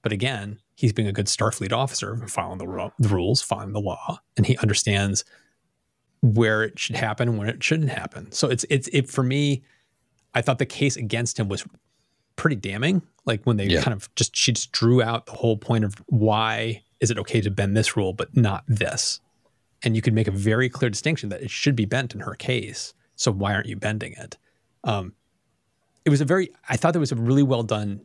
But 0.02 0.12
again, 0.12 0.60
he's 0.76 0.94
being 0.94 1.08
a 1.08 1.12
good 1.12 1.26
Starfleet 1.26 1.74
officer, 1.74 2.16
following 2.28 2.60
the, 2.60 2.68
ro- 2.68 2.94
the 2.98 3.10
rules, 3.10 3.42
following 3.42 3.74
the 3.74 3.82
law, 3.82 4.20
and 4.38 4.46
he 4.46 4.58
understands 4.58 5.26
where 6.22 6.64
it 6.64 6.80
should 6.80 6.96
happen 6.96 7.30
and 7.30 7.38
where 7.38 7.48
it 7.48 7.64
shouldn't 7.64 7.90
happen. 7.90 8.32
So 8.32 8.48
it's 8.50 8.66
it's 8.70 8.88
it 8.94 9.10
for 9.10 9.24
me. 9.24 9.64
I 10.34 10.42
thought 10.42 10.60
the 10.60 10.66
case 10.66 10.96
against 10.96 11.40
him 11.40 11.50
was 11.50 11.66
pretty 12.36 12.56
damning. 12.56 13.02
Like 13.26 13.44
when 13.44 13.58
they 13.58 13.66
yeah. 13.66 13.82
kind 13.82 13.94
of 13.94 14.14
just 14.16 14.36
she 14.36 14.54
just 14.54 14.72
drew 14.72 15.02
out 15.02 15.26
the 15.26 15.34
whole 15.34 15.58
point 15.58 15.84
of 15.84 15.96
why 16.08 16.84
is 17.00 17.12
it 17.12 17.20
okay 17.20 17.42
to 17.42 17.52
bend 17.52 17.78
this 17.78 17.96
rule 17.96 18.14
but 18.14 18.36
not 18.36 18.64
this 18.68 19.20
and 19.84 19.96
you 19.96 20.02
could 20.02 20.14
make 20.14 20.28
a 20.28 20.32
very 20.32 20.70
clear 20.70 20.90
distinction 20.90 21.30
that 21.30 21.42
it 21.42 21.52
should 21.52 21.76
be 21.76 21.86
bent 21.86 22.14
in 22.14 22.22
her 22.22 22.36
case. 22.36 22.94
So 23.16 23.32
why 23.32 23.54
aren't 23.54 23.68
you 23.68 23.76
bending 23.76 24.14
it? 24.14 24.38
Um, 24.84 25.14
it 26.06 26.10
was 26.10 26.22
a 26.22 26.26
very 26.26 26.50
I 26.70 26.78
thought 26.78 26.94
that 26.94 27.00
was 27.00 27.12
a 27.12 27.16
really 27.16 27.44
well 27.44 27.64
done 27.64 28.02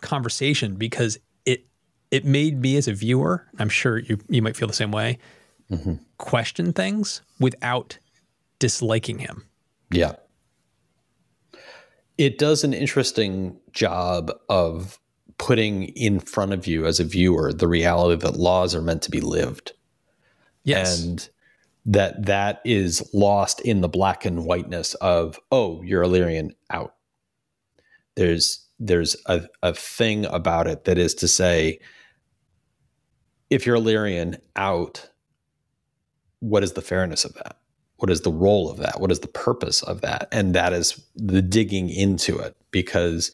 conversation 0.00 0.76
because 0.76 1.18
it 1.44 1.66
it 2.10 2.24
made 2.24 2.60
me 2.60 2.76
as 2.76 2.88
a 2.88 2.92
viewer, 2.92 3.46
I'm 3.58 3.68
sure 3.68 3.98
you 3.98 4.18
you 4.28 4.42
might 4.42 4.56
feel 4.56 4.68
the 4.68 4.74
same 4.74 4.92
way, 4.92 5.18
mm-hmm. 5.70 5.94
question 6.16 6.72
things 6.72 7.22
without 7.38 7.98
disliking 8.58 9.18
him. 9.18 9.44
Yeah. 9.90 10.16
It 12.16 12.38
does 12.38 12.64
an 12.64 12.74
interesting 12.74 13.56
job 13.72 14.32
of 14.48 14.98
putting 15.38 15.84
in 15.84 16.18
front 16.18 16.52
of 16.52 16.66
you 16.66 16.84
as 16.84 16.98
a 16.98 17.04
viewer 17.04 17.52
the 17.52 17.68
reality 17.68 18.20
that 18.20 18.36
laws 18.36 18.74
are 18.74 18.82
meant 18.82 19.02
to 19.02 19.10
be 19.10 19.20
lived. 19.20 19.72
Yes. 20.68 21.02
And 21.02 21.28
that 21.86 22.26
that 22.26 22.60
is 22.64 23.08
lost 23.14 23.60
in 23.62 23.80
the 23.80 23.88
black 23.88 24.24
and 24.24 24.44
whiteness 24.44 24.94
of, 24.94 25.38
oh, 25.50 25.82
you're 25.82 26.02
Illyrian 26.02 26.54
out. 26.70 26.94
There's 28.14 28.66
there's 28.78 29.16
a, 29.26 29.48
a 29.62 29.74
thing 29.74 30.24
about 30.26 30.68
it 30.68 30.84
that 30.84 30.98
is 30.98 31.14
to 31.16 31.28
say, 31.28 31.80
if 33.50 33.66
you're 33.66 33.76
Illyrian 33.76 34.36
out, 34.54 35.08
what 36.40 36.62
is 36.62 36.74
the 36.74 36.82
fairness 36.82 37.24
of 37.24 37.34
that? 37.34 37.56
What 37.96 38.10
is 38.10 38.20
the 38.20 38.30
role 38.30 38.70
of 38.70 38.76
that? 38.78 39.00
What 39.00 39.10
is 39.10 39.20
the 39.20 39.26
purpose 39.28 39.82
of 39.82 40.02
that? 40.02 40.28
And 40.30 40.54
that 40.54 40.72
is 40.72 41.04
the 41.16 41.42
digging 41.42 41.88
into 41.88 42.38
it 42.38 42.56
because 42.70 43.32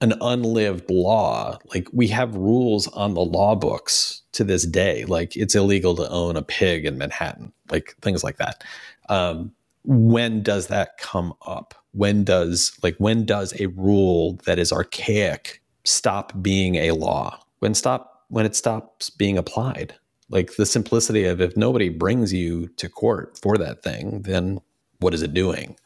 an 0.00 0.14
unlived 0.20 0.90
law. 0.90 1.58
Like 1.74 1.88
we 1.92 2.08
have 2.08 2.34
rules 2.34 2.88
on 2.88 3.14
the 3.14 3.20
law 3.20 3.54
books 3.54 4.22
to 4.32 4.44
this 4.44 4.66
day. 4.66 5.04
Like 5.04 5.36
it's 5.36 5.54
illegal 5.54 5.94
to 5.96 6.08
own 6.08 6.36
a 6.36 6.42
pig 6.42 6.86
in 6.86 6.98
Manhattan, 6.98 7.52
like 7.70 7.94
things 8.00 8.24
like 8.24 8.38
that. 8.38 8.64
Um, 9.08 9.52
when 9.84 10.42
does 10.42 10.68
that 10.68 10.98
come 10.98 11.34
up? 11.46 11.74
When 11.92 12.24
does 12.24 12.72
like 12.82 12.96
when 12.98 13.24
does 13.24 13.58
a 13.60 13.66
rule 13.66 14.38
that 14.44 14.58
is 14.58 14.72
archaic 14.72 15.62
stop 15.84 16.32
being 16.42 16.76
a 16.76 16.92
law, 16.92 17.40
when 17.58 17.74
stop 17.74 18.10
when 18.30 18.46
it 18.46 18.56
stops 18.56 19.10
being 19.10 19.36
applied. 19.36 19.94
Like 20.30 20.54
the 20.54 20.64
simplicity 20.64 21.24
of 21.24 21.40
if 21.40 21.56
nobody 21.56 21.88
brings 21.88 22.32
you 22.32 22.68
to 22.76 22.88
court 22.88 23.36
for 23.42 23.58
that 23.58 23.82
thing, 23.82 24.22
then 24.22 24.60
what 25.00 25.12
is 25.12 25.22
it 25.22 25.34
doing? 25.34 25.76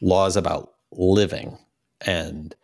Laws 0.00 0.36
about 0.36 0.74
living. 0.92 1.58
And 2.02 2.54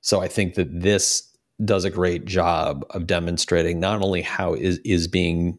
so 0.00 0.20
I 0.20 0.28
think 0.28 0.54
that 0.54 0.80
this 0.80 1.30
does 1.64 1.84
a 1.84 1.90
great 1.90 2.24
job 2.24 2.84
of 2.90 3.06
demonstrating 3.06 3.80
not 3.80 4.02
only 4.02 4.22
how 4.22 4.54
is 4.54 4.78
is 4.78 5.08
being 5.08 5.58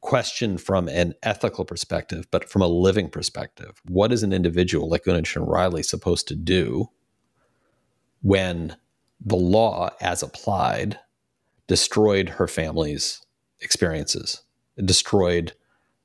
questioned 0.00 0.60
from 0.60 0.88
an 0.88 1.14
ethical 1.22 1.64
perspective, 1.64 2.26
but 2.30 2.48
from 2.48 2.62
a 2.62 2.66
living 2.66 3.08
perspective. 3.08 3.80
What 3.86 4.12
is 4.12 4.22
an 4.22 4.32
individual 4.32 4.88
like 4.88 5.06
Una 5.06 5.22
Chin 5.22 5.42
Riley 5.42 5.82
supposed 5.82 6.26
to 6.28 6.34
do 6.34 6.90
when 8.22 8.76
the 9.20 9.36
law, 9.36 9.90
as 10.00 10.22
applied, 10.22 10.98
destroyed 11.66 12.30
her 12.30 12.48
family's 12.48 13.20
experiences? 13.60 14.42
It 14.76 14.86
destroyed 14.86 15.52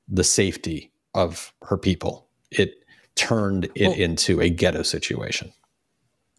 the 0.08 0.23
safety 0.23 0.91
of 1.13 1.54
her 1.63 1.78
people. 1.78 2.28
It 2.51 2.84
turned 3.15 3.69
it 3.75 3.88
well, 3.88 3.93
into 3.93 4.41
a 4.41 4.49
ghetto 4.49 4.84
situation. 4.84 5.54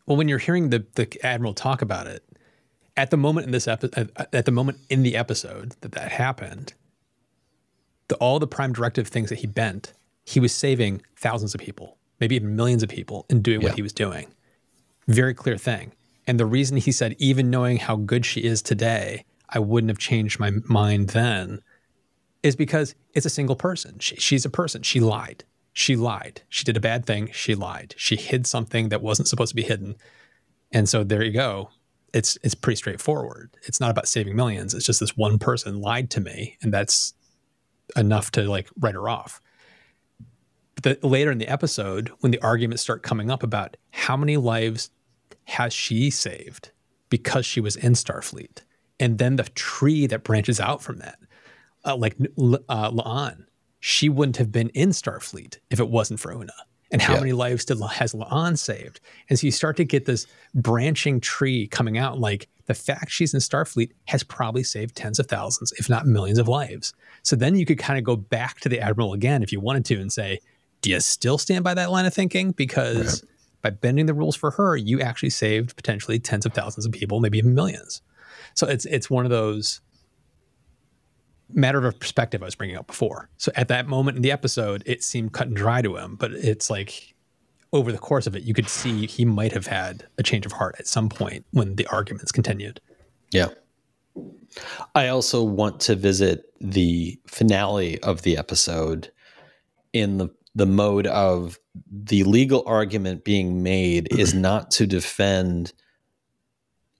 Well, 0.07 0.17
when 0.17 0.29
you're 0.29 0.39
hearing 0.39 0.71
the 0.71 0.87
the 0.95 1.09
admiral 1.25 1.55
talk 1.55 1.83
about 1.83 2.07
it, 2.07 2.25
at 2.97 3.11
the 3.11 3.17
moment 3.17 3.47
in 3.47 3.53
this 3.53 3.69
episode, 3.69 4.13
at 4.33 4.45
the 4.45 4.53
moment 4.53 4.79
in 4.89 5.03
the 5.03 5.17
episode 5.17 5.75
that 5.81 5.93
that 5.93 6.13
happened, 6.13 6.75
the, 8.09 8.15
all 8.17 8.39
the 8.39 8.47
prime 8.47 8.73
directive 8.73 9.09
things 9.09 9.29
that 9.29 9.41
he 9.41 9.47
bent, 9.47 9.93
he 10.25 10.41
was 10.41 10.55
saving 10.55 11.03
thousands 11.17 11.55
of 11.55 11.61
people, 11.61 11.99
maybe 12.21 12.37
even 12.37 12.57
millions 12.57 12.83
of 12.83 12.89
people, 12.89 13.27
in 13.29 13.43
doing 13.43 13.61
yeah. 13.61 13.69
what 13.69 13.77
he 13.77 13.83
was 13.83 13.93
doing. 13.93 14.29
Very 15.09 15.35
clear 15.35 15.57
thing. 15.57 15.93
And 16.27 16.41
the 16.41 16.47
reason 16.47 16.77
he 16.77 16.93
said, 16.93 17.15
even 17.19 17.51
knowing 17.51 17.77
how 17.77 17.97
good 17.97 18.27
she 18.27 18.41
is 18.41 18.63
today, 18.63 19.25
I 19.49 19.61
wouldn't 19.61 19.91
have 19.91 19.99
changed 19.99 20.41
my 20.41 20.51
mind 20.69 21.11
then, 21.11 21.61
is 22.43 22.57
because 22.57 22.95
it's 23.15 23.27
a 23.27 23.31
single 23.31 23.57
person. 23.57 23.99
She, 24.01 24.17
she's 24.17 24.45
a 24.45 24.51
person. 24.51 24.83
She 24.83 25.01
lied. 25.01 25.45
She 25.79 25.95
lied. 25.95 26.41
She 26.49 26.65
did 26.65 26.79
a 26.79 26.81
bad 26.81 27.05
thing. 27.05 27.29
She 27.35 27.55
lied. 27.55 27.95
She 27.99 28.17
hid 28.17 28.47
something 28.47 28.89
that 28.89 29.03
wasn't 29.03 29.29
supposed 29.29 29.51
to 29.51 29.57
be 29.57 29.63
hidden. 29.63 29.97
And 30.73 30.89
so 30.89 31.05
there 31.05 31.23
you 31.23 31.33
go. 31.33 31.69
It's 32.15 32.39
it's 32.43 32.55
pretty 32.55 32.77
straightforward. 32.77 33.55
It's 33.65 33.79
not 33.79 33.91
about 33.91 34.09
saving 34.09 34.37
millions. 34.37 34.73
It's 34.73 34.87
just 34.87 35.01
this 35.01 35.19
one 35.19 35.39
person 35.39 35.83
lied 35.83 36.09
to 36.13 36.21
me, 36.23 36.57
and 36.63 36.73
that's 36.73 37.13
enough 37.95 38.31
to 38.33 38.45
like 38.45 38.71
write 38.81 38.95
her 38.95 39.07
off. 39.07 39.43
But 40.77 41.03
the, 41.03 41.07
later 41.07 41.31
in 41.31 41.37
the 41.37 41.49
episode, 41.49 42.11
when 42.21 42.33
the 42.33 42.41
arguments 42.41 42.83
start 42.83 43.03
coming 43.03 43.31
up 43.31 43.43
about 43.43 43.77
how 43.91 44.17
many 44.17 44.39
lives 44.39 44.89
has 45.45 45.75
she 45.75 46.09
saved 46.09 46.71
because 47.11 47.45
she 47.45 47.61
was 47.61 47.77
in 47.77 47.93
Starfleet, 47.93 48.63
and 48.99 49.19
then 49.19 49.37
the 49.37 49.45
tree 49.45 50.07
that 50.07 50.25
branches 50.25 50.59
out 50.59 50.83
from 50.83 51.01
that, 51.01 51.19
uh, 51.85 51.97
like 51.97 52.17
uh, 52.19 52.91
La'an, 52.91 53.45
she 53.87 54.09
wouldn't 54.09 54.37
have 54.37 54.51
been 54.51 54.69
in 54.71 54.89
Starfleet 54.89 55.59
if 55.71 55.79
it 55.79 55.89
wasn't 55.89 56.19
for 56.19 56.33
Una. 56.33 56.53
And 56.91 57.01
how 57.01 57.15
yeah. 57.15 57.21
many 57.21 57.33
lives 57.33 57.65
did 57.65 57.81
has 57.81 58.15
La'an 58.15 58.59
saved? 58.59 58.99
And 59.31 59.39
so 59.39 59.47
you 59.47 59.53
start 59.53 59.77
to 59.77 59.85
get 59.85 60.07
this 60.07 60.27
branching 60.57 61.21
tree 61.21 61.69
coming 61.69 61.97
out. 61.97 62.19
Like 62.19 62.49
the 62.67 62.75
fact 62.75 63.13
she's 63.13 63.33
in 63.33 63.39
Starfleet 63.39 63.93
has 64.07 64.25
probably 64.25 64.65
saved 64.65 64.97
tens 64.97 65.21
of 65.21 65.29
thousands, 65.29 65.71
if 65.79 65.89
not 65.89 66.05
millions 66.05 66.41
of 66.41 66.49
lives. 66.49 66.95
So 67.23 67.37
then 67.37 67.55
you 67.55 67.65
could 67.65 67.79
kind 67.79 67.97
of 67.97 68.03
go 68.03 68.17
back 68.17 68.59
to 68.63 68.69
the 68.69 68.81
Admiral 68.81 69.13
again 69.13 69.45
if 69.45 69.53
you 69.53 69.61
wanted 69.61 69.85
to 69.85 70.01
and 70.01 70.13
say, 70.13 70.41
do 70.81 70.91
you 70.91 70.99
still 70.99 71.39
stand 71.39 71.63
by 71.63 71.75
that 71.75 71.93
line 71.93 72.07
of 72.07 72.15
thinking? 72.15 72.51
Because 72.51 73.25
by 73.63 73.71
bending 73.71 74.07
the 74.07 74.15
rules 74.15 74.35
for 74.35 74.51
her, 74.51 74.77
you 74.77 75.01
actually 75.01 75.31
saved 75.31 75.77
potentially 75.77 76.19
tens 76.19 76.45
of 76.45 76.55
thousands 76.55 76.87
of 76.87 76.93
people, 76.93 77.21
maybe 77.21 77.39
even 77.39 77.55
millions. 77.55 78.03
So 78.55 78.67
it's 78.67 78.85
it's 78.87 79.09
one 79.09 79.25
of 79.25 79.31
those 79.31 79.81
matter 81.53 81.87
of 81.87 81.99
perspective 81.99 82.43
I 82.43 82.47
was 82.47 82.55
bringing 82.55 82.77
up 82.77 82.87
before. 82.87 83.29
So 83.37 83.53
at 83.55 83.69
that 83.69 83.87
moment 83.87 84.17
in 84.17 84.23
the 84.23 84.33
episode, 84.33 84.83
it 84.87 85.03
seemed 85.03 85.33
cut 85.33 85.49
and 85.49 85.57
dry 85.57 85.83
to 85.83 85.97
him, 85.97 86.17
but 86.17 86.33
it's 86.33 86.71
like 86.71 87.15
over 87.73 87.93
the 87.93 87.99
course 87.99 88.27
of 88.27 88.35
it, 88.35 88.43
you 88.43 88.55
could 88.55 88.69
see 88.69 89.07
he 89.07 89.25
might 89.25 89.53
have 89.53 89.67
had 89.67 90.07
a 90.19 90.23
change 90.23 90.47
of 90.47 90.53
heart 90.53 90.77
at 90.79 90.87
some 90.87 91.09
point 91.09 91.45
when 91.53 91.77
the 91.77 91.87
arguments 91.89 92.33
continued. 92.33 92.81
Yeah. 93.33 93.49
I 94.95 95.09
also 95.09 95.43
want 95.43 95.81
to 95.81 95.95
visit 95.95 96.45
the 96.61 97.19
finale 97.27 98.01
of 98.01 98.23
the 98.23 98.37
episode 98.37 99.11
in 99.93 100.19
the 100.19 100.29
the 100.55 100.67
mode 100.67 101.07
of 101.07 101.59
the 101.91 102.25
legal 102.25 102.65
argument 102.67 103.25
being 103.25 103.63
made 103.63 104.09
is 104.19 104.35
not 104.35 104.71
to 104.73 104.87
defend 104.87 105.73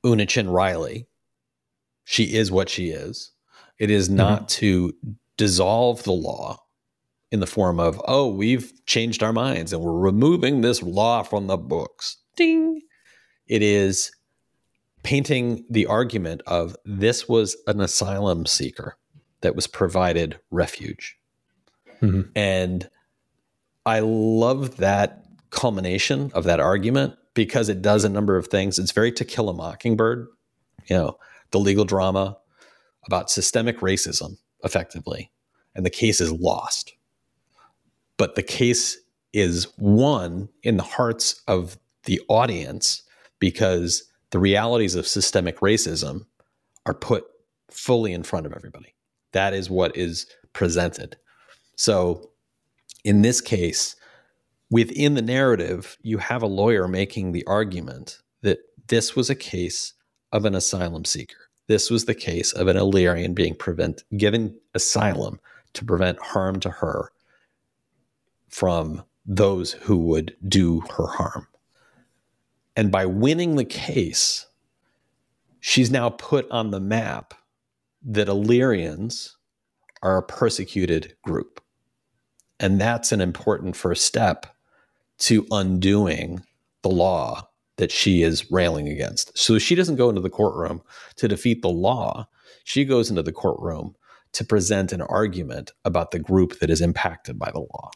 Una 0.05 0.27
Chin 0.27 0.51
Riley. 0.51 1.09
She 2.05 2.35
is 2.37 2.53
what 2.53 2.69
she 2.69 2.91
is. 2.91 3.33
It 3.79 3.91
is 3.91 4.09
not 4.09 4.43
mm-hmm. 4.43 4.61
to 4.61 4.93
dissolve 5.37 6.03
the 6.05 6.13
law 6.13 6.63
in 7.31 7.41
the 7.41 7.47
form 7.47 7.81
of, 7.81 8.01
oh, 8.07 8.29
we've 8.29 8.73
changed 8.87 9.23
our 9.23 9.33
minds 9.33 9.73
and 9.73 9.83
we're 9.83 9.93
removing 9.93 10.61
this 10.61 10.83
law 10.83 11.23
from 11.23 11.47
the 11.47 11.57
books. 11.57 12.19
Ding. 12.37 12.81
It 13.47 13.63
is 13.63 14.13
painting 15.03 15.65
the 15.71 15.87
argument 15.87 16.43
of 16.47 16.77
this 16.85 17.29
was 17.29 17.57
an 17.67 17.81
asylum 17.81 18.47
seeker 18.47 18.97
that 19.41 19.55
was 19.55 19.67
provided 19.67 20.39
refuge. 20.51 21.17
Mm-hmm. 22.01 22.23
And 22.35 22.89
I 23.85 24.01
love 24.01 24.79
that 24.79 25.25
culmination 25.51 26.31
of 26.35 26.45
that 26.45 26.61
argument 26.61 27.15
because 27.35 27.69
it 27.69 27.83
does 27.83 28.05
a 28.05 28.09
number 28.09 28.37
of 28.37 28.49
things. 28.49 28.79
It's 28.79 28.93
very 28.93 29.13
to 29.13 29.25
kill 29.25 29.49
a 29.49 29.55
mockingbird, 29.55 30.27
you 30.87 30.97
know, 30.97 31.19
the 31.51 31.61
legal 31.61 31.85
drama 31.85 32.39
about 33.07 33.31
systemic 33.31 33.81
racism 33.81 34.39
effectively. 34.65 35.31
And 35.75 35.85
the 35.85 35.91
case 35.91 36.21
is 36.21 36.33
lost. 36.33 36.95
But 38.17 38.35
the 38.35 38.43
case 38.43 38.99
is 39.33 39.69
won 39.79 40.49
in 40.63 40.77
the 40.77 40.83
hearts 40.83 41.43
of 41.47 41.79
the 42.05 42.21
audience 42.29 43.03
because 43.39 44.11
the 44.31 44.39
realities 44.39 44.95
of 44.95 45.07
systemic 45.07 45.61
racism 45.61 46.27
are 46.87 46.95
put 46.95 47.25
fully 47.71 48.13
in 48.13 48.23
front 48.23 48.47
of 48.47 48.53
everybody. 48.53 48.95
That 49.33 49.53
is 49.53 49.69
what 49.69 49.97
is 49.97 50.27
presented. 50.53 51.17
So, 51.77 52.31
in 53.05 53.23
this 53.23 53.41
case, 53.41 53.95
within 54.71 55.15
the 55.15 55.23
narrative, 55.23 55.97
you 56.03 56.19
have 56.19 56.43
a 56.43 56.47
lawyer 56.47 56.89
making 56.89 57.33
the 57.33 57.47
argument 57.47 58.21
that 58.43 58.59
this 58.89 59.15
was 59.15 59.29
a 59.29 59.35
case 59.35 59.93
of 60.33 60.45
an 60.45 60.55
asylum 60.55 61.05
seeker. 61.05 61.46
This 61.69 61.91
was 61.91 62.05
the 62.05 62.15
case 62.15 62.53
of 62.53 62.69
an 62.69 62.77
Illyrian 62.77 63.35
being 63.35 63.55
prevent, 63.55 64.05
given 64.17 64.57
asylum 64.75 65.41
to 65.73 65.85
prevent 65.85 66.19
harm 66.21 66.61
to 66.61 66.71
her 66.71 67.11
from 68.49 69.03
those 69.25 69.73
who 69.73 69.97
would 69.99 70.37
do 70.47 70.81
her 70.97 71.07
harm. 71.07 71.49
And 72.77 72.93
by 72.93 73.07
winning 73.07 73.57
the 73.57 73.65
case, 73.65 74.47
she's 75.61 75.91
now 75.91 76.11
put 76.11 76.49
on 76.51 76.71
the 76.71 76.81
map 76.81 77.35
that 78.05 78.29
Illyrians 78.29 79.37
are 80.03 80.19
a 80.19 80.23
persecuted 80.23 81.17
group. 81.23 81.61
And 82.61 82.81
that's 82.81 83.13
an 83.13 83.21
important 83.21 83.77
first 83.77 84.05
step 84.05 84.47
to 85.19 85.47
undoing 85.51 86.45
the 86.83 86.91
law 86.91 87.49
that 87.77 87.91
she 87.91 88.23
is 88.23 88.51
railing 88.51 88.89
against. 88.89 89.37
So 89.39 89.59
she 89.59 89.75
doesn't 89.75 89.97
go 89.97 90.09
into 90.09 90.21
the 90.21 90.31
courtroom 90.31 90.83
to 91.17 91.29
defeat 91.29 91.63
the 91.63 91.69
law. 91.69 92.29
She 92.65 92.85
goes 92.85 93.11
into 93.11 93.23
the 93.23 93.33
courtroom 93.33 93.95
to 94.33 94.45
present 94.45 94.93
an 94.93 95.03
argument 95.03 95.73
about 95.85 96.11
the 96.11 96.19
group 96.19 96.59
that 96.59 96.71
is 96.71 96.81
impacted 96.81 97.39
by 97.39 97.51
the 97.51 97.61
law. 97.61 97.91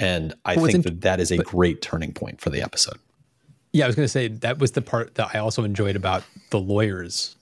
And 0.00 0.34
I 0.44 0.56
think 0.56 0.84
that 0.84 1.02
that 1.02 1.20
is 1.20 1.30
a 1.30 1.38
great 1.38 1.80
turning 1.80 2.12
point 2.12 2.40
for 2.40 2.50
the 2.50 2.60
episode. 2.60 2.98
Yeah, 3.72 3.84
I 3.84 3.86
was 3.88 3.96
going 3.96 4.04
to 4.04 4.10
say 4.10 4.28
that 4.28 4.58
was 4.58 4.72
the 4.72 4.82
part 4.82 5.14
that 5.14 5.34
I 5.34 5.38
also 5.38 5.64
enjoyed 5.64 5.96
about 5.96 6.22
the 6.50 6.60
lawyer's 6.60 7.36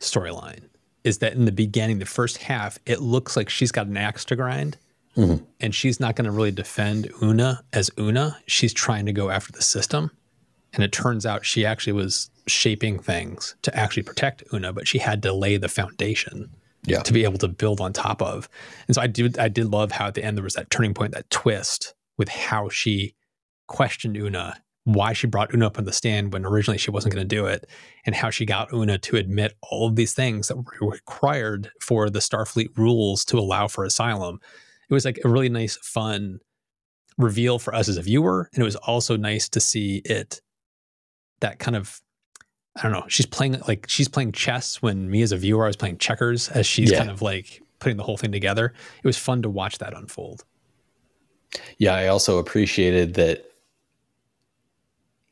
storyline 0.00 0.62
is 1.04 1.18
that 1.18 1.34
in 1.34 1.44
the 1.44 1.52
beginning, 1.52 2.00
the 2.00 2.06
first 2.06 2.38
half, 2.38 2.78
it 2.86 3.00
looks 3.00 3.36
like 3.36 3.48
she's 3.48 3.70
got 3.70 3.86
an 3.86 3.96
axe 3.96 4.24
to 4.26 4.36
grind. 4.36 4.76
Mm-hmm. 5.16 5.44
And 5.60 5.74
she's 5.74 6.00
not 6.00 6.16
going 6.16 6.26
to 6.26 6.30
really 6.30 6.50
defend 6.50 7.10
Una 7.22 7.62
as 7.72 7.90
Una. 7.98 8.36
She's 8.46 8.74
trying 8.74 9.06
to 9.06 9.12
go 9.12 9.30
after 9.30 9.52
the 9.52 9.62
system. 9.62 10.10
And 10.76 10.84
it 10.84 10.92
turns 10.92 11.26
out 11.26 11.44
she 11.44 11.66
actually 11.66 11.94
was 11.94 12.30
shaping 12.46 12.98
things 12.98 13.56
to 13.62 13.76
actually 13.76 14.04
protect 14.04 14.44
Una, 14.52 14.72
but 14.72 14.86
she 14.86 14.98
had 14.98 15.22
to 15.24 15.32
lay 15.32 15.56
the 15.56 15.68
foundation 15.68 16.50
yeah. 16.84 17.00
to 17.00 17.12
be 17.12 17.24
able 17.24 17.38
to 17.38 17.48
build 17.48 17.80
on 17.80 17.92
top 17.92 18.22
of. 18.22 18.48
And 18.86 18.94
so 18.94 19.02
I 19.02 19.08
did 19.08 19.38
I 19.38 19.48
did 19.48 19.66
love 19.66 19.90
how 19.90 20.06
at 20.06 20.14
the 20.14 20.24
end 20.24 20.36
there 20.36 20.44
was 20.44 20.54
that 20.54 20.70
turning 20.70 20.94
point, 20.94 21.12
that 21.14 21.28
twist 21.30 21.94
with 22.18 22.28
how 22.28 22.68
she 22.68 23.14
questioned 23.66 24.16
Una 24.16 24.56
why 24.86 25.12
she 25.12 25.26
brought 25.26 25.52
Una 25.52 25.66
up 25.66 25.78
on 25.78 25.84
the 25.84 25.92
stand 25.92 26.32
when 26.32 26.46
originally 26.46 26.78
she 26.78 26.92
wasn't 26.92 27.12
going 27.12 27.28
to 27.28 27.36
do 27.36 27.44
it, 27.46 27.68
and 28.06 28.14
how 28.14 28.30
she 28.30 28.46
got 28.46 28.72
Una 28.72 28.98
to 28.98 29.16
admit 29.16 29.54
all 29.60 29.88
of 29.88 29.96
these 29.96 30.14
things 30.14 30.46
that 30.46 30.56
were 30.56 30.90
required 30.90 31.72
for 31.80 32.08
the 32.08 32.20
Starfleet 32.20 32.68
rules 32.78 33.24
to 33.24 33.36
allow 33.36 33.66
for 33.66 33.84
asylum. 33.84 34.38
It 34.88 34.94
was 34.94 35.04
like 35.04 35.18
a 35.24 35.28
really 35.28 35.48
nice, 35.48 35.76
fun 35.78 36.38
reveal 37.18 37.58
for 37.58 37.74
us 37.74 37.88
as 37.88 37.96
a 37.96 38.02
viewer. 38.02 38.48
And 38.52 38.62
it 38.62 38.64
was 38.64 38.76
also 38.76 39.16
nice 39.16 39.48
to 39.48 39.60
see 39.60 40.02
it, 40.04 40.40
that 41.40 41.58
kind 41.58 41.76
of 41.76 42.00
I 42.76 42.82
don't 42.82 42.92
know. 42.92 43.04
She's 43.08 43.26
playing 43.26 43.58
like 43.66 43.86
she's 43.88 44.08
playing 44.08 44.32
chess 44.32 44.82
when 44.82 45.10
me 45.10 45.22
as 45.22 45.32
a 45.32 45.36
viewer 45.36 45.64
I 45.64 45.68
was 45.68 45.76
playing 45.76 45.98
checkers 45.98 46.48
as 46.50 46.66
she's 46.66 46.90
Yeah. 46.90 46.98
kind 46.98 47.10
of 47.10 47.22
like 47.22 47.62
putting 47.78 47.96
the 47.96 48.02
whole 48.02 48.16
thing 48.18 48.32
together. 48.32 48.72
It 49.02 49.06
was 49.06 49.16
fun 49.16 49.42
to 49.42 49.50
watch 49.50 49.78
that 49.78 49.96
unfold. 49.96 50.44
Yeah, 51.78 51.94
I 51.94 52.08
also 52.08 52.38
appreciated 52.38 53.14
that 53.14 53.50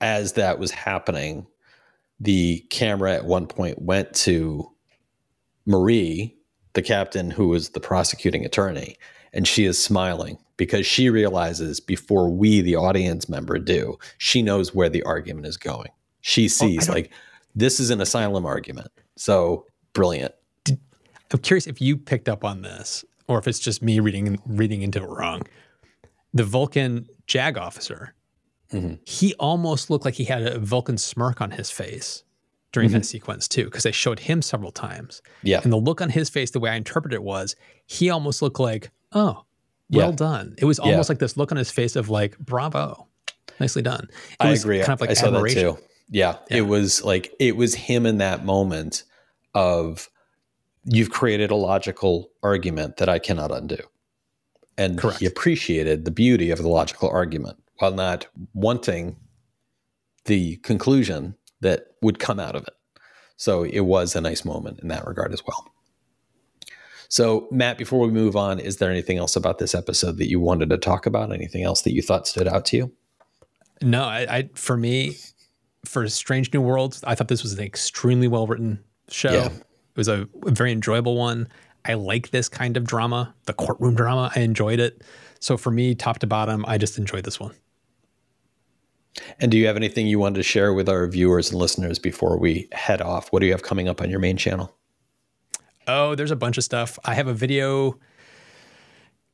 as 0.00 0.34
that 0.34 0.58
was 0.58 0.70
happening, 0.70 1.46
the 2.20 2.60
camera 2.70 3.12
at 3.14 3.24
one 3.24 3.46
point 3.46 3.80
went 3.82 4.14
to 4.14 4.70
Marie, 5.66 6.34
the 6.74 6.82
captain 6.82 7.30
who 7.30 7.48
was 7.48 7.70
the 7.70 7.80
prosecuting 7.80 8.44
attorney, 8.44 8.96
and 9.32 9.46
she 9.46 9.64
is 9.64 9.82
smiling 9.82 10.38
because 10.56 10.86
she 10.86 11.10
realizes 11.10 11.80
before 11.80 12.30
we, 12.30 12.60
the 12.60 12.76
audience 12.76 13.28
member, 13.28 13.58
do, 13.58 13.98
she 14.18 14.42
knows 14.42 14.74
where 14.74 14.88
the 14.88 15.02
argument 15.02 15.46
is 15.46 15.56
going. 15.56 15.90
She 16.20 16.48
sees, 16.48 16.86
don't- 16.86 16.94
like, 16.94 17.10
this 17.54 17.80
is 17.80 17.90
an 17.90 18.00
asylum 18.00 18.46
argument. 18.46 18.88
So 19.16 19.66
brilliant. 19.92 20.34
I'm 20.68 21.38
curious 21.42 21.66
if 21.66 21.80
you 21.80 21.96
picked 21.96 22.28
up 22.28 22.44
on 22.44 22.62
this 22.62 23.04
or 23.26 23.38
if 23.38 23.48
it's 23.48 23.58
just 23.58 23.82
me 23.82 23.98
reading 24.00 24.38
reading 24.46 24.82
into 24.82 25.02
it 25.02 25.06
wrong. 25.08 25.42
The 26.32 26.44
Vulcan 26.44 27.08
JAG 27.26 27.56
officer, 27.56 28.14
Mhm. 28.72 28.98
he 29.08 29.34
almost 29.34 29.88
looked 29.90 30.04
like 30.04 30.14
he 30.14 30.24
had 30.24 30.42
a 30.42 30.58
Vulcan 30.58 30.98
smirk 30.98 31.40
on 31.40 31.52
his 31.52 31.70
face 31.70 32.22
during 32.72 32.88
Mm-hmm. 32.88 32.98
that 32.98 33.04
sequence 33.06 33.46
too, 33.48 33.64
because 33.64 33.84
they 33.84 33.92
showed 33.92 34.18
him 34.20 34.42
several 34.42 34.70
times. 34.72 35.22
Yeah. 35.42 35.60
And 35.62 35.72
the 35.72 35.76
look 35.76 36.00
on 36.00 36.10
his 36.10 36.28
face, 36.28 36.50
the 36.50 36.60
way 36.60 36.70
I 36.70 36.74
interpreted 36.74 37.14
it 37.14 37.22
was, 37.22 37.54
he 37.86 38.10
almost 38.10 38.42
looked 38.42 38.58
like, 38.60 38.90
oh, 39.12 39.44
well 39.90 40.10
Yeah. 40.10 40.16
done. 40.16 40.54
It 40.58 40.64
was 40.64 40.78
Yeah. 40.82 40.90
almost 40.92 41.08
like 41.08 41.18
this 41.18 41.36
look 41.36 41.52
on 41.52 41.58
his 41.58 41.70
face 41.70 41.96
of 41.96 42.08
like, 42.10 42.38
bravo, 42.38 43.06
nicely 43.60 43.82
done. 43.82 44.08
It 44.10 44.36
I 44.40 44.50
agree. 44.52 44.78
Kind 44.80 44.90
of 44.92 45.00
like 45.00 45.10
I 45.10 45.14
saw 45.14 45.26
admiration. 45.26 45.64
that 45.64 45.76
too. 45.76 45.82
Yeah, 46.10 46.36
Yeah. 46.50 46.56
It 46.58 46.62
was 46.62 47.02
like 47.04 47.32
it 47.38 47.56
was 47.56 47.74
him 47.74 48.06
in 48.06 48.18
that 48.18 48.44
moment 48.44 49.04
of 49.54 50.08
you've 50.84 51.10
created 51.10 51.50
a 51.50 51.54
logical 51.54 52.30
argument 52.42 52.98
that 52.98 53.08
I 53.08 53.18
cannot 53.18 53.50
undo. 53.50 53.78
And 54.76 54.98
Correct. 54.98 55.20
he 55.20 55.26
appreciated 55.26 56.04
the 56.04 56.10
beauty 56.10 56.50
of 56.50 56.58
the 56.60 56.68
logical 56.68 57.08
argument 57.08 57.56
while 57.78 57.92
not 57.92 58.26
wanting 58.54 59.16
the 60.24 60.56
conclusion 60.56 61.36
that 61.60 61.86
would 62.02 62.18
come 62.18 62.40
out 62.40 62.56
of 62.56 62.62
it. 62.64 62.74
So 63.36 63.62
it 63.64 63.80
was 63.80 64.14
a 64.16 64.20
nice 64.20 64.44
moment 64.44 64.80
in 64.80 64.88
that 64.88 65.06
regard 65.06 65.32
as 65.32 65.42
well. 65.46 65.70
So, 67.08 67.48
Matt, 67.50 67.78
before 67.78 68.00
we 68.00 68.12
move 68.12 68.36
on, 68.36 68.58
is 68.58 68.78
there 68.78 68.90
anything 68.90 69.18
else 69.18 69.36
about 69.36 69.58
this 69.58 69.74
episode 69.74 70.18
that 70.18 70.28
you 70.28 70.40
wanted 70.40 70.70
to 70.70 70.78
talk 70.78 71.06
about? 71.06 71.32
Anything 71.32 71.62
else 71.62 71.82
that 71.82 71.92
you 71.92 72.02
thought 72.02 72.26
stood 72.26 72.48
out 72.48 72.64
to 72.66 72.76
you? 72.76 72.92
No, 73.82 74.04
I, 74.04 74.36
I 74.38 74.50
for 74.54 74.76
me, 74.76 75.16
for 75.84 76.08
Strange 76.08 76.52
New 76.52 76.60
Worlds, 76.60 77.02
I 77.04 77.14
thought 77.14 77.28
this 77.28 77.42
was 77.42 77.52
an 77.52 77.64
extremely 77.64 78.28
well 78.28 78.46
written 78.46 78.82
show. 79.08 79.32
Yeah. 79.32 79.46
It 79.46 79.96
was 79.96 80.08
a, 80.08 80.28
a 80.46 80.50
very 80.50 80.72
enjoyable 80.72 81.16
one. 81.16 81.48
I 81.84 81.94
like 81.94 82.30
this 82.30 82.48
kind 82.48 82.76
of 82.76 82.84
drama, 82.84 83.34
the 83.44 83.52
courtroom 83.52 83.94
drama. 83.94 84.32
I 84.34 84.40
enjoyed 84.40 84.80
it. 84.80 85.02
So 85.40 85.56
for 85.56 85.70
me, 85.70 85.94
top 85.94 86.18
to 86.20 86.26
bottom, 86.26 86.64
I 86.66 86.78
just 86.78 86.96
enjoyed 86.96 87.24
this 87.24 87.38
one. 87.38 87.54
And 89.38 89.50
do 89.50 89.58
you 89.58 89.66
have 89.66 89.76
anything 89.76 90.06
you 90.06 90.18
wanted 90.18 90.36
to 90.36 90.42
share 90.42 90.72
with 90.72 90.88
our 90.88 91.06
viewers 91.06 91.50
and 91.50 91.60
listeners 91.60 91.98
before 91.98 92.38
we 92.38 92.68
head 92.72 93.00
off? 93.00 93.30
What 93.30 93.40
do 93.40 93.46
you 93.46 93.52
have 93.52 93.62
coming 93.62 93.88
up 93.88 94.00
on 94.00 94.10
your 94.10 94.18
main 94.18 94.36
channel? 94.36 94.74
Oh, 95.86 96.14
there's 96.14 96.30
a 96.30 96.36
bunch 96.36 96.58
of 96.58 96.64
stuff. 96.64 96.98
I 97.04 97.14
have 97.14 97.26
a 97.26 97.34
video 97.34 97.98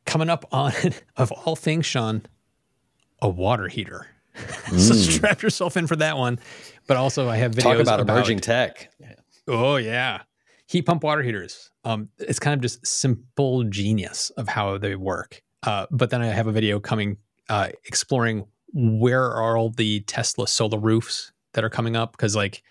coming 0.07 0.31
up 0.31 0.47
on, 0.53 0.73
of 1.17 1.33
all 1.33 1.57
things, 1.57 1.87
Sean, 1.87 2.23
a 3.21 3.29
water 3.29 3.69
heater. 3.69 4.07
so 4.71 4.95
strap 4.95 5.43
yourself 5.43 5.77
in 5.77 5.87
for 5.87 5.97
that 5.97 6.17
one. 6.17 6.39
But 6.87 6.97
also, 6.97 7.29
I 7.29 7.37
have 7.37 7.53
videos 7.53 7.61
Mm. 7.61 7.63
Talk 7.63 7.81
about, 7.81 8.01
emerging 8.01 8.41
tech. 8.41 8.91
Oh 9.49 9.77
yeah, 9.77 10.23
heat 10.67 10.83
pump 10.83 11.03
water 11.03 11.23
heaters. 11.23 11.71
Um, 11.85 12.09
it's 12.19 12.39
kind 12.39 12.55
of 12.55 12.61
just 12.61 12.87
simple 12.87 13.65
genius 13.65 14.31
of 14.31 14.49
how 14.49 14.79
they 14.79 14.95
work. 14.95 15.43
Uh, 15.63 15.87
but 15.91 16.11
then 16.11 16.23
I 16.23 16.27
have 16.27 16.47
a 16.47 16.53
video 16.53 16.79
coming 16.79 17.17
uh, 17.49 17.69
exploring 17.85 18.47
where 18.73 19.25
are 19.25 19.57
all 19.57 19.71
the 19.71 20.01
Tesla 20.01 20.47
solar 20.47 20.79
roofs 20.79 21.33
that 21.55 21.65
are 21.65 21.71
coming 21.71 21.97
up 21.97 22.13
because 22.13 22.37
like 22.37 22.63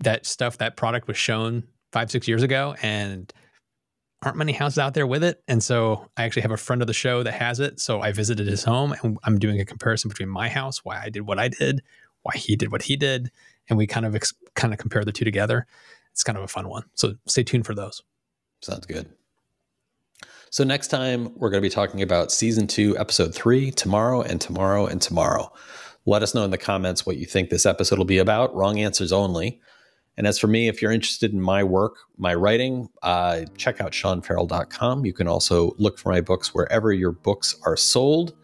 that 0.00 0.24
stuff 0.24 0.58
that 0.58 0.76
product 0.76 1.08
was 1.08 1.16
shown 1.16 1.64
five 1.92 2.10
six 2.10 2.26
years 2.28 2.42
ago 2.42 2.74
and 2.82 3.32
aren't 4.22 4.36
many 4.36 4.52
houses 4.52 4.78
out 4.78 4.94
there 4.94 5.06
with 5.06 5.22
it 5.22 5.42
and 5.46 5.62
so 5.62 6.08
i 6.16 6.24
actually 6.24 6.42
have 6.42 6.50
a 6.50 6.56
friend 6.56 6.82
of 6.82 6.88
the 6.88 6.94
show 6.94 7.22
that 7.22 7.34
has 7.34 7.60
it 7.60 7.78
so 7.78 8.00
i 8.00 8.10
visited 8.12 8.46
his 8.46 8.64
home 8.64 8.94
and 9.02 9.18
i'm 9.24 9.38
doing 9.38 9.60
a 9.60 9.64
comparison 9.64 10.08
between 10.08 10.28
my 10.28 10.48
house 10.48 10.84
why 10.84 11.00
i 11.00 11.08
did 11.08 11.22
what 11.22 11.38
i 11.38 11.48
did 11.48 11.82
why 12.22 12.32
he 12.34 12.56
did 12.56 12.72
what 12.72 12.82
he 12.82 12.96
did 12.96 13.30
and 13.68 13.78
we 13.78 13.86
kind 13.86 14.06
of 14.06 14.14
ex- 14.14 14.34
kind 14.54 14.72
of 14.72 14.80
compare 14.80 15.04
the 15.04 15.12
two 15.12 15.24
together 15.24 15.66
it's 16.12 16.24
kind 16.24 16.38
of 16.38 16.44
a 16.44 16.48
fun 16.48 16.68
one 16.68 16.84
so 16.94 17.14
stay 17.26 17.42
tuned 17.42 17.66
for 17.66 17.74
those 17.74 18.02
Sounds 18.62 18.86
good. 18.86 19.08
So, 20.50 20.64
next 20.64 20.88
time, 20.88 21.32
we're 21.36 21.50
going 21.50 21.62
to 21.62 21.68
be 21.68 21.72
talking 21.72 22.02
about 22.02 22.32
season 22.32 22.66
two, 22.66 22.96
episode 22.98 23.34
three, 23.34 23.70
tomorrow 23.70 24.22
and 24.22 24.40
tomorrow 24.40 24.86
and 24.86 25.02
tomorrow. 25.02 25.52
Let 26.06 26.22
us 26.22 26.34
know 26.34 26.44
in 26.44 26.50
the 26.50 26.58
comments 26.58 27.04
what 27.04 27.16
you 27.16 27.26
think 27.26 27.50
this 27.50 27.66
episode 27.66 27.98
will 27.98 28.06
be 28.06 28.18
about. 28.18 28.54
Wrong 28.54 28.78
answers 28.78 29.12
only. 29.12 29.60
And 30.16 30.26
as 30.26 30.38
for 30.38 30.46
me, 30.46 30.68
if 30.68 30.80
you're 30.80 30.92
interested 30.92 31.32
in 31.32 31.40
my 31.40 31.62
work, 31.62 31.96
my 32.16 32.34
writing, 32.34 32.88
uh, 33.02 33.42
check 33.56 33.80
out 33.80 33.92
seanferrell.com. 33.92 35.04
You 35.04 35.12
can 35.12 35.28
also 35.28 35.74
look 35.78 35.98
for 35.98 36.10
my 36.10 36.20
books 36.20 36.54
wherever 36.54 36.92
your 36.92 37.12
books 37.12 37.54
are 37.64 37.76
sold. 37.76 38.34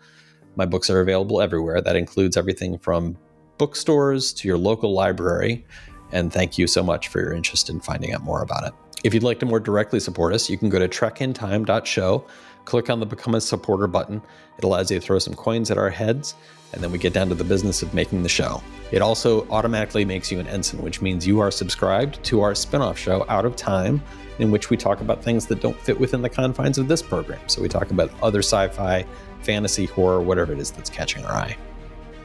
My 0.56 0.66
books 0.66 0.90
are 0.90 1.00
available 1.00 1.40
everywhere. 1.40 1.80
That 1.80 1.96
includes 1.96 2.36
everything 2.36 2.78
from 2.78 3.16
bookstores 3.56 4.32
to 4.34 4.48
your 4.48 4.58
local 4.58 4.92
library. 4.92 5.64
And 6.10 6.30
thank 6.30 6.58
you 6.58 6.66
so 6.66 6.82
much 6.82 7.08
for 7.08 7.20
your 7.20 7.32
interest 7.32 7.70
in 7.70 7.80
finding 7.80 8.12
out 8.12 8.22
more 8.22 8.42
about 8.42 8.64
it. 8.64 8.72
If 9.02 9.14
you'd 9.14 9.22
like 9.22 9.40
to 9.40 9.46
more 9.46 9.60
directly 9.60 9.98
support 9.98 10.34
us, 10.34 10.50
you 10.50 10.58
can 10.58 10.68
go 10.68 10.78
to 10.78 10.88
trekintime.show, 10.88 12.26
click 12.66 12.90
on 12.90 13.00
the 13.00 13.06
Become 13.06 13.34
a 13.34 13.40
Supporter 13.40 13.86
button. 13.86 14.22
It 14.58 14.64
allows 14.64 14.90
you 14.90 15.00
to 15.00 15.04
throw 15.04 15.18
some 15.18 15.34
coins 15.34 15.70
at 15.70 15.78
our 15.78 15.90
heads, 15.90 16.34
and 16.72 16.82
then 16.82 16.90
we 16.90 16.98
get 16.98 17.12
down 17.12 17.28
to 17.28 17.34
the 17.34 17.44
business 17.44 17.82
of 17.82 17.92
making 17.94 18.22
the 18.22 18.28
show. 18.28 18.62
It 18.90 19.02
also 19.02 19.48
automatically 19.48 20.04
makes 20.04 20.30
you 20.30 20.40
an 20.40 20.46
ensign, 20.46 20.82
which 20.82 21.00
means 21.00 21.26
you 21.26 21.40
are 21.40 21.50
subscribed 21.50 22.22
to 22.24 22.42
our 22.42 22.54
spin 22.54 22.82
off 22.82 22.98
show, 22.98 23.24
Out 23.28 23.44
of 23.44 23.56
Time, 23.56 24.02
in 24.38 24.50
which 24.50 24.70
we 24.70 24.76
talk 24.76 25.00
about 25.00 25.22
things 25.22 25.46
that 25.46 25.60
don't 25.60 25.78
fit 25.78 25.98
within 25.98 26.22
the 26.22 26.28
confines 26.28 26.78
of 26.78 26.88
this 26.88 27.02
program. 27.02 27.40
So 27.48 27.62
we 27.62 27.68
talk 27.68 27.90
about 27.90 28.10
other 28.22 28.40
sci 28.40 28.68
fi, 28.68 29.06
fantasy, 29.42 29.86
horror, 29.86 30.20
whatever 30.20 30.52
it 30.52 30.58
is 30.58 30.70
that's 30.70 30.90
catching 30.90 31.24
our 31.24 31.32
eye. 31.32 31.56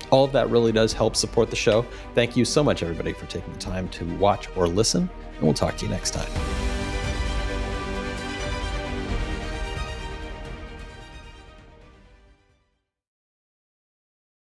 All 0.10 0.24
of 0.24 0.32
that 0.32 0.50
really 0.50 0.72
does 0.72 0.94
help 0.94 1.16
support 1.16 1.50
the 1.50 1.56
show. 1.56 1.86
Thank 2.16 2.38
you 2.38 2.46
so 2.46 2.64
much, 2.64 2.82
everybody, 2.82 3.14
for 3.14 3.26
taking 3.26 3.52
the 3.52 3.60
time 3.60 3.90
to 3.90 4.06
watch 4.18 4.48
or 4.56 4.68
listen, 4.68 5.10
and 5.36 5.42
we'll 5.42 5.54
talk 5.54 5.78
to 5.78 5.86
you 5.86 5.92
next 5.92 6.12
time. 6.12 6.77